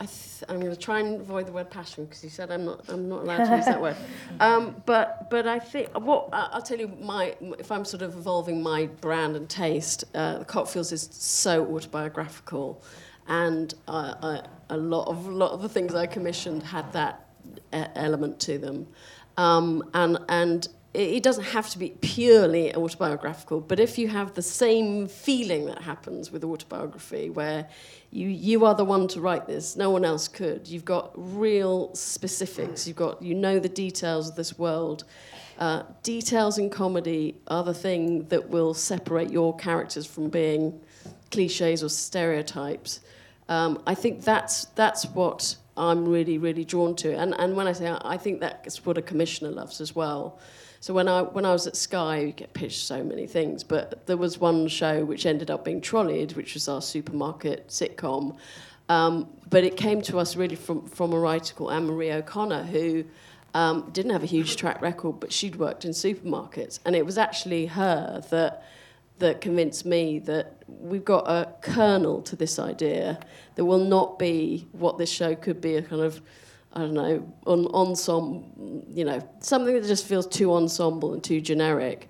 [0.01, 0.07] I
[0.49, 3.09] I'm going to try and avoid the word passion because you said I'm not, I'm
[3.09, 3.97] not allowed to use that word.
[4.41, 8.63] Um, but, but I think what I'll tell you, my if I'm sort of evolving
[8.63, 12.83] my brand and taste, uh, the Cockfields is so autobiographical,
[13.29, 17.29] and uh, I, a lot of a lot of the things I commissioned had that
[17.73, 18.89] e- element to them,
[19.37, 24.43] um, and and it doesn't have to be purely autobiographical, but if you have the
[24.43, 27.67] same feeling that happens with autobiography, where
[28.11, 30.69] you, you are the one to write this, no one else could.
[30.69, 35.05] You've got real specifics, you've got, you know the details of this world.
[35.59, 40.79] Uh, details in comedy are the thing that will separate your characters from being
[41.31, 43.01] cliches or stereotypes.
[43.49, 47.17] Um, I think that's, that's what I'm really, really drawn to.
[47.17, 50.39] And, and when I say I think that's what a commissioner loves as well.
[50.83, 54.05] So when I when I was at Sky, you get pitched so many things, but
[54.07, 58.37] there was one show which ended up being Trollied, which was our supermarket sitcom.
[58.89, 62.65] Um, but it came to us really from from a writer called Anne Marie O'Connor,
[62.65, 63.05] who
[63.55, 67.17] um, didn't have a huge track record, but she'd worked in supermarkets, and it was
[67.17, 68.65] actually her that
[69.21, 73.21] that convinced me that we've got a kernel to this idea.
[73.55, 76.21] that will not be what this show could be a kind of
[76.75, 81.41] I don't know, on ensemble, you know, something that just feels too ensemble and too
[81.41, 82.09] generic.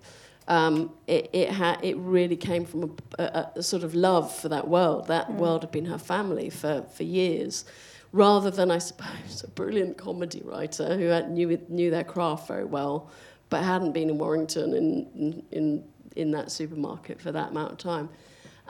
[0.48, 4.48] Um, it it, ha- it really came from a, a, a sort of love for
[4.50, 5.06] that world.
[5.08, 5.36] That Mm.
[5.36, 7.64] world had been her family for, for years,
[8.12, 12.64] rather than, I suppose, a brilliant comedy writer who had, knew, knew their craft very
[12.64, 13.10] well,
[13.50, 15.84] but hadn't been in Warrington in, in,
[16.16, 18.08] in that supermarket for that amount of time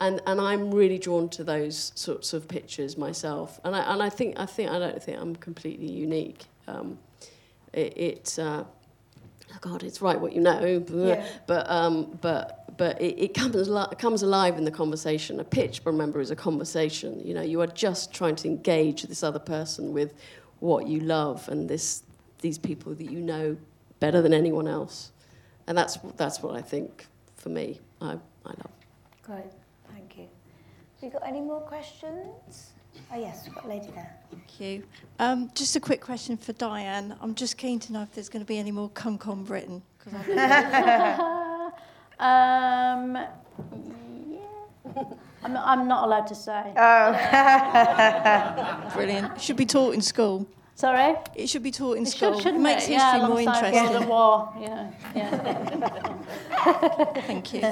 [0.03, 3.61] and and I'm really drawn to those sorts of pictures myself.
[3.65, 6.45] And I and I think I think I don't think I'm completely unique.
[6.67, 6.99] Um,
[7.73, 11.25] it, it uh, oh God, it's right what you know, but Yeah.
[11.47, 15.39] but um, but but it, it comes it comes alive in the conversation.
[15.41, 17.21] A pitch, remember, is a conversation.
[17.25, 20.15] You know, you are just trying to engage this other person with
[20.59, 22.03] what you love and this
[22.41, 23.57] these people that you know
[24.01, 25.13] better than anyone else,
[25.69, 27.79] and that's that's what I think for me.
[28.01, 28.73] I I love.
[29.23, 29.62] Great.
[31.03, 31.19] Thank you.
[31.19, 32.71] Have you got any more questions?
[33.13, 34.15] Oh yes, we've got a lady there.
[34.31, 34.85] Thank you.
[35.19, 37.17] Um, just a quick question for Diane.
[37.21, 39.83] I'm just keen to know if there's going to be any more Cunk on Britain.
[39.99, 40.33] 'cause I've-
[42.21, 45.03] Um, yeah.
[45.43, 46.73] I'm, I'm not allowed to say.
[46.77, 47.13] Oh.
[48.95, 49.41] Brilliant.
[49.41, 50.47] Should be taught in school.
[50.77, 51.17] Sorry?
[51.35, 52.35] It should be taught in It school.
[52.35, 52.93] should, shouldn't Makes it?
[52.93, 53.75] history yeah, more interesting.
[53.75, 54.53] World at War.
[54.61, 56.15] Yeah, yeah.
[57.27, 57.63] Thank you.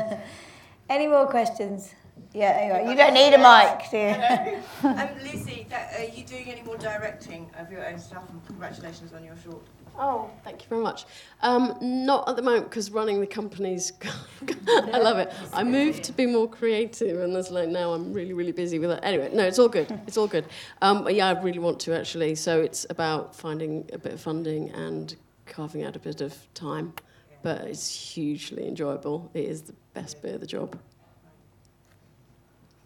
[0.88, 1.94] Any more questions?
[2.32, 4.88] Yeah, anyway, you don't need a mic, do you?
[4.88, 8.28] um, Lucy, that, are you doing any more directing of your own stuff?
[8.30, 9.62] And congratulations on your short.
[9.98, 11.04] Oh, thank you very much.
[11.42, 13.92] Um, not at the moment because running the company's.
[14.68, 15.32] I love it.
[15.52, 18.90] I moved to be more creative, and there's like now I'm really really busy with
[18.90, 19.04] that.
[19.04, 19.90] Anyway, no, it's all good.
[20.06, 20.46] It's all good.
[20.80, 22.34] Um, but yeah, I really want to actually.
[22.34, 25.14] So it's about finding a bit of funding and
[25.46, 26.94] carving out a bit of time.
[27.42, 29.30] But it's hugely enjoyable.
[29.34, 30.78] It is the best bit of the job.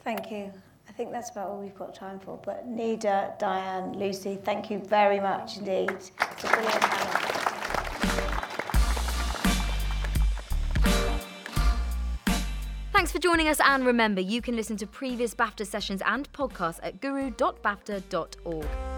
[0.05, 0.53] Thank you.
[0.87, 2.39] I think that's about all we've got time for.
[2.45, 5.91] But Nida, Diane, Lucy, thank you very much indeed.
[5.91, 6.11] It's
[6.45, 7.35] a brilliant panel.
[12.93, 16.81] Thanks for joining us, and remember, you can listen to previous BAFTA sessions and podcasts
[16.83, 18.94] at guru.bafta.org.